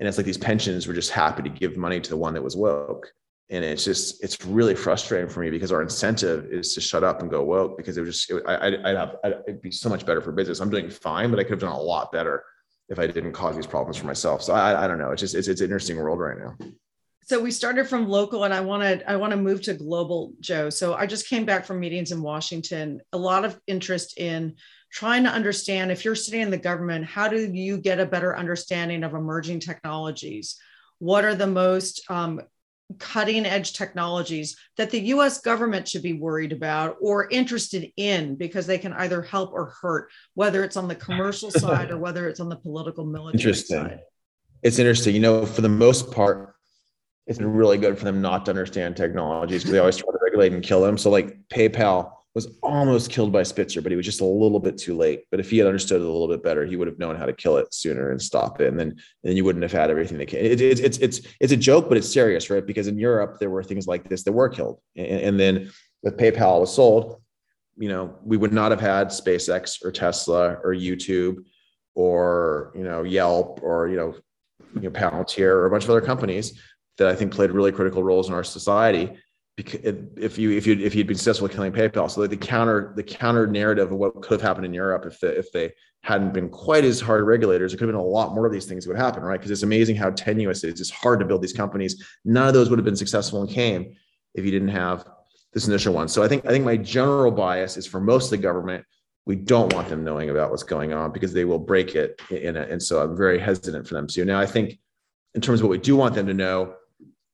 [0.00, 2.42] And it's like these pensions were just happy to give money to the one that
[2.42, 3.12] was woke
[3.50, 7.20] and it's just it's really frustrating for me because our incentive is to shut up
[7.20, 9.88] and go woke because it was just it, I, would have I'd, it'd be so
[9.88, 10.60] much better for business.
[10.60, 12.44] I'm doing fine, but I could have done a lot better
[12.88, 14.42] if I didn't cause these problems for myself.
[14.42, 15.10] So I, I don't know.
[15.10, 16.56] It's just it's it's an interesting world right now.
[17.24, 20.32] So we started from local, and I want to I want to move to global,
[20.40, 20.70] Joe.
[20.70, 23.00] So I just came back from meetings in Washington.
[23.12, 24.54] A lot of interest in
[24.92, 28.36] trying to understand if you're sitting in the government, how do you get a better
[28.36, 30.56] understanding of emerging technologies?
[30.98, 32.40] What are the most um,
[32.98, 38.66] cutting edge technologies that the US government should be worried about or interested in because
[38.66, 42.40] they can either help or hurt, whether it's on the commercial side or whether it's
[42.40, 43.76] on the political military interesting.
[43.76, 44.00] side.
[44.62, 45.14] It's interesting.
[45.14, 46.54] You know, for the most part,
[47.26, 50.18] it's been really good for them not to understand technologies because they always try to
[50.22, 50.98] regulate and kill them.
[50.98, 54.78] So, like PayPal, was almost killed by Spitzer, but he was just a little bit
[54.78, 55.24] too late.
[55.30, 57.26] But if he had understood it a little bit better, he would have known how
[57.26, 60.18] to kill it sooner and stop it, and then then you wouldn't have had everything
[60.18, 60.44] that came.
[60.44, 62.64] It, it, it's it's it's a joke, but it's serious, right?
[62.64, 65.70] Because in Europe there were things like this that were killed, and, and then
[66.02, 67.20] with PayPal was sold,
[67.76, 71.44] you know, we would not have had SpaceX or Tesla or YouTube
[71.94, 74.14] or you know Yelp or you know
[74.74, 76.60] you know Palantir or a bunch of other companies
[76.98, 79.16] that I think played really critical roles in our society
[79.60, 82.10] if you if you if you'd been successful killing PayPal.
[82.10, 85.38] So the counter the counter narrative of what could have happened in Europe if the,
[85.38, 88.46] if they hadn't been quite as hard regulators, it could have been a lot more
[88.46, 89.38] of these things would happen, right?
[89.38, 90.80] Because it's amazing how tenuous it is.
[90.80, 92.02] It's hard to build these companies.
[92.24, 93.94] None of those would have been successful and came
[94.34, 95.04] if you didn't have
[95.52, 96.08] this initial one.
[96.08, 98.84] So I think I think my general bias is for most of the government,
[99.26, 102.56] we don't want them knowing about what's going on because they will break it in
[102.56, 102.70] it.
[102.70, 104.24] And so I'm very hesitant for them to.
[104.24, 104.78] Now I think
[105.34, 106.74] in terms of what we do want them to know,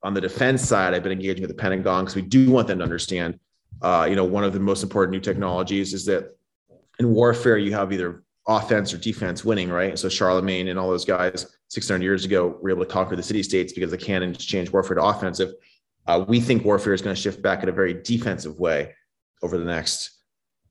[0.07, 2.79] on the defense side, I've been engaging with the Pentagon because we do want them
[2.79, 3.41] to understand.
[3.83, 6.39] Uh, you know, one of the most important new technologies is that
[7.01, 9.99] in warfare you have either offense or defense winning, right?
[9.99, 13.43] So Charlemagne and all those guys 600 years ago were able to conquer the city
[13.43, 15.55] states because the cannons changed warfare to offensive.
[16.07, 18.95] Uh, we think warfare is going to shift back in a very defensive way
[19.43, 20.21] over the next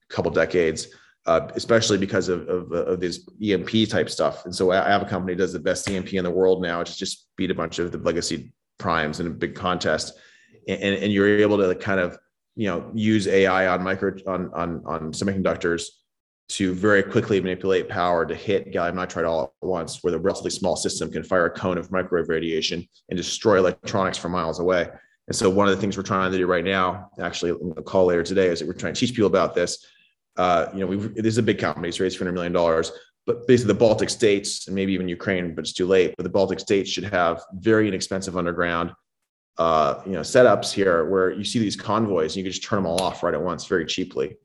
[0.08, 0.88] couple decades,
[1.26, 4.46] uh, especially because of, of, of, this EMP type stuff.
[4.46, 6.80] And so I have a company that does the best EMP in the world now.
[6.80, 10.18] It's just beat a bunch of the legacy primes in a big contest.
[10.68, 12.18] and, and you're able to kind of
[12.56, 15.84] you know use AI on micro on on on semiconductors
[16.48, 20.50] to very quickly manipulate power to hit gallium nitride all at once, where the relatively
[20.50, 24.88] small system can fire a cone of microwave radiation and destroy electronics from miles away.
[25.26, 28.06] And so, one of the things we're trying to do right now, actually, a call
[28.06, 29.84] later today, is that we're trying to teach people about this.
[30.36, 32.92] Uh, you know, we this is a big company; it's raised 400 million dollars.
[33.26, 36.14] But basically, the Baltic states and maybe even Ukraine, but it's too late.
[36.16, 38.92] But the Baltic states should have very inexpensive underground,
[39.58, 42.78] uh, you know, setups here where you see these convoys and you can just turn
[42.78, 44.36] them all off right at once very cheaply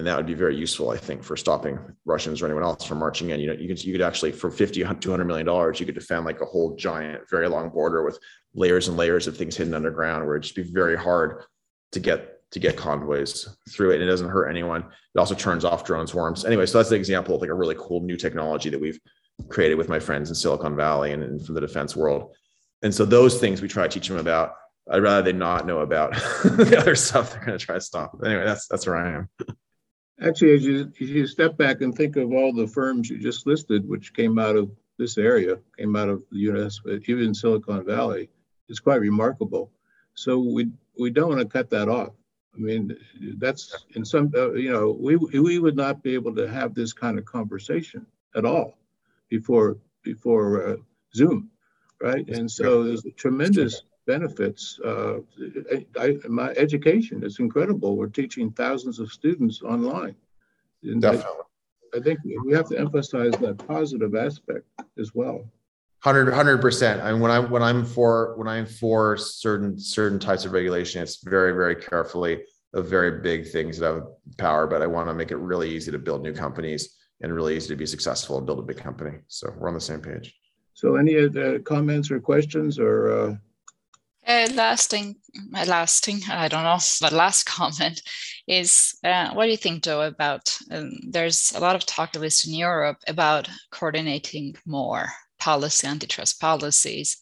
[0.00, 2.98] and that would be very useful, I think, for stopping Russians or anyone else from
[2.98, 3.38] marching in.
[3.38, 6.24] You know, you could you could actually for 50, 200 million dollars, you could defend
[6.24, 8.18] like a whole giant, very long border with
[8.54, 11.42] layers and layers of things hidden underground, where it'd just be very hard
[11.92, 14.82] to get to get convoys through it, and it doesn't hurt anyone.
[15.14, 16.44] It also turns off drone swarms.
[16.44, 18.98] Anyway, so that's an example of like a really cool new technology that we've
[19.48, 22.34] created with my friends in Silicon Valley and, and from the defense world.
[22.82, 24.54] And so those things we try to teach them about.
[24.90, 28.18] I'd rather they not know about the other stuff they're going to try to stop.
[28.24, 29.28] Anyway, that's that's where I am.
[30.20, 33.46] Actually, as you, as you step back and think of all the firms you just
[33.46, 38.30] listed, which came out of this area, came out of the US, even Silicon Valley,
[38.68, 39.70] it's quite remarkable.
[40.14, 42.10] So we we don't want to cut that off.
[42.54, 42.96] I mean,
[43.38, 46.92] that's in some, uh, you know, we we would not be able to have this
[46.92, 48.78] kind of conversation at all
[49.28, 50.76] before before uh,
[51.14, 51.50] Zoom,
[52.00, 52.26] right?
[52.28, 54.80] And so there's tremendous benefits.
[54.84, 55.18] Uh,
[55.98, 57.96] I, my education is incredible.
[57.96, 60.16] We're teaching thousands of students online.
[60.82, 61.30] And Definitely.
[61.94, 64.64] I, I, think we have to emphasize that positive aspect
[64.98, 65.44] as well.
[66.02, 67.02] 100 percent.
[67.02, 71.02] I mean, when I'm when I'm for when I'm for certain certain types of regulation,
[71.02, 72.42] it's very very carefully
[72.72, 74.04] of very big things that have
[74.38, 74.66] power.
[74.66, 77.68] But I want to make it really easy to build new companies and really easy
[77.68, 79.18] to be successful and build a big company.
[79.28, 80.34] So we're on the same page.
[80.72, 83.12] So, any uh, comments or questions or?
[83.12, 83.36] Uh
[84.26, 85.16] uh, lasting,
[85.48, 88.02] my lasting, I don't know, but last comment
[88.46, 92.20] is uh, what do you think, Joe, about um, there's a lot of talk, at
[92.20, 95.06] least in Europe, about coordinating more
[95.40, 97.18] policy, antitrust policies.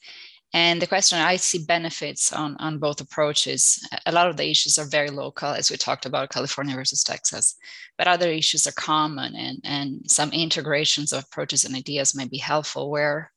[0.54, 3.86] And the question I see benefits on, on both approaches.
[4.06, 7.56] A lot of the issues are very local, as we talked about California versus Texas,
[7.98, 12.38] but other issues are common and, and some integrations of approaches and ideas may be
[12.38, 13.30] helpful where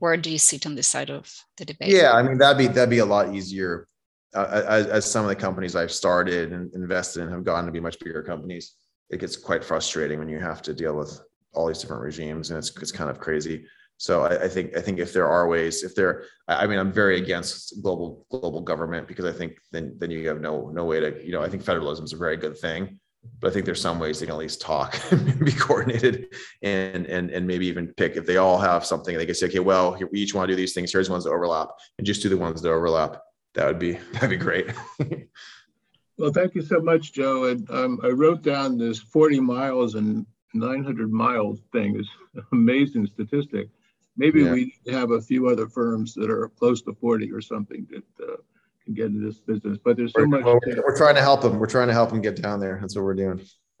[0.00, 1.88] where do you sit on this side of the debate?
[1.88, 3.88] Yeah, I mean that'd be that'd be a lot easier.
[4.34, 7.72] Uh, as, as, some of the companies I've started and invested in have gotten to
[7.72, 8.74] be much bigger companies,
[9.08, 11.20] it gets quite frustrating when you have to deal with
[11.52, 13.64] all these different regimes, and it's it's kind of crazy.
[14.04, 16.92] So I, I think I think if there are ways, if there, I mean, I'm
[16.92, 21.00] very against global global government because I think then then you have no no way
[21.00, 23.00] to you know I think federalism is a very good thing,
[23.40, 26.26] but I think there's some ways they can at least talk and be coordinated
[26.62, 29.58] and and and maybe even pick if they all have something they can say, okay,
[29.58, 30.92] well, we each want to do these things.
[30.92, 33.22] Here's ones that overlap, and just do the ones that overlap.
[33.54, 34.66] That would be that'd be great.
[36.18, 37.44] well, thank you so much, Joe.
[37.44, 41.98] And um, I wrote down this 40 miles and 900 miles thing.
[41.98, 42.10] Is
[42.52, 43.70] amazing statistic.
[44.16, 44.52] Maybe yeah.
[44.52, 48.24] we have a few other firms that are close to 40 or something that.
[48.24, 48.36] Uh,
[48.84, 49.78] can get into this business.
[49.82, 50.44] But there's so we're, much.
[50.44, 51.58] Well, we're trying to help them.
[51.58, 52.78] We're trying to help them get down there.
[52.80, 53.40] That's what we're doing.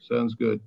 [0.00, 0.60] Sounds good.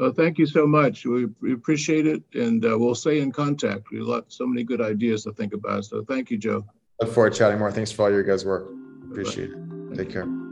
[0.00, 1.04] Uh, thank you so much.
[1.04, 3.90] We, we appreciate it, and uh, we'll stay in contact.
[3.90, 5.86] We got so many good ideas to think about.
[5.86, 6.64] So thank you, Joe.
[7.00, 7.72] Look forward to chatting more.
[7.72, 8.70] Thanks for all your guys' work.
[9.10, 9.94] Appreciate Bye-bye.
[9.94, 9.96] it.
[9.96, 10.47] Take care.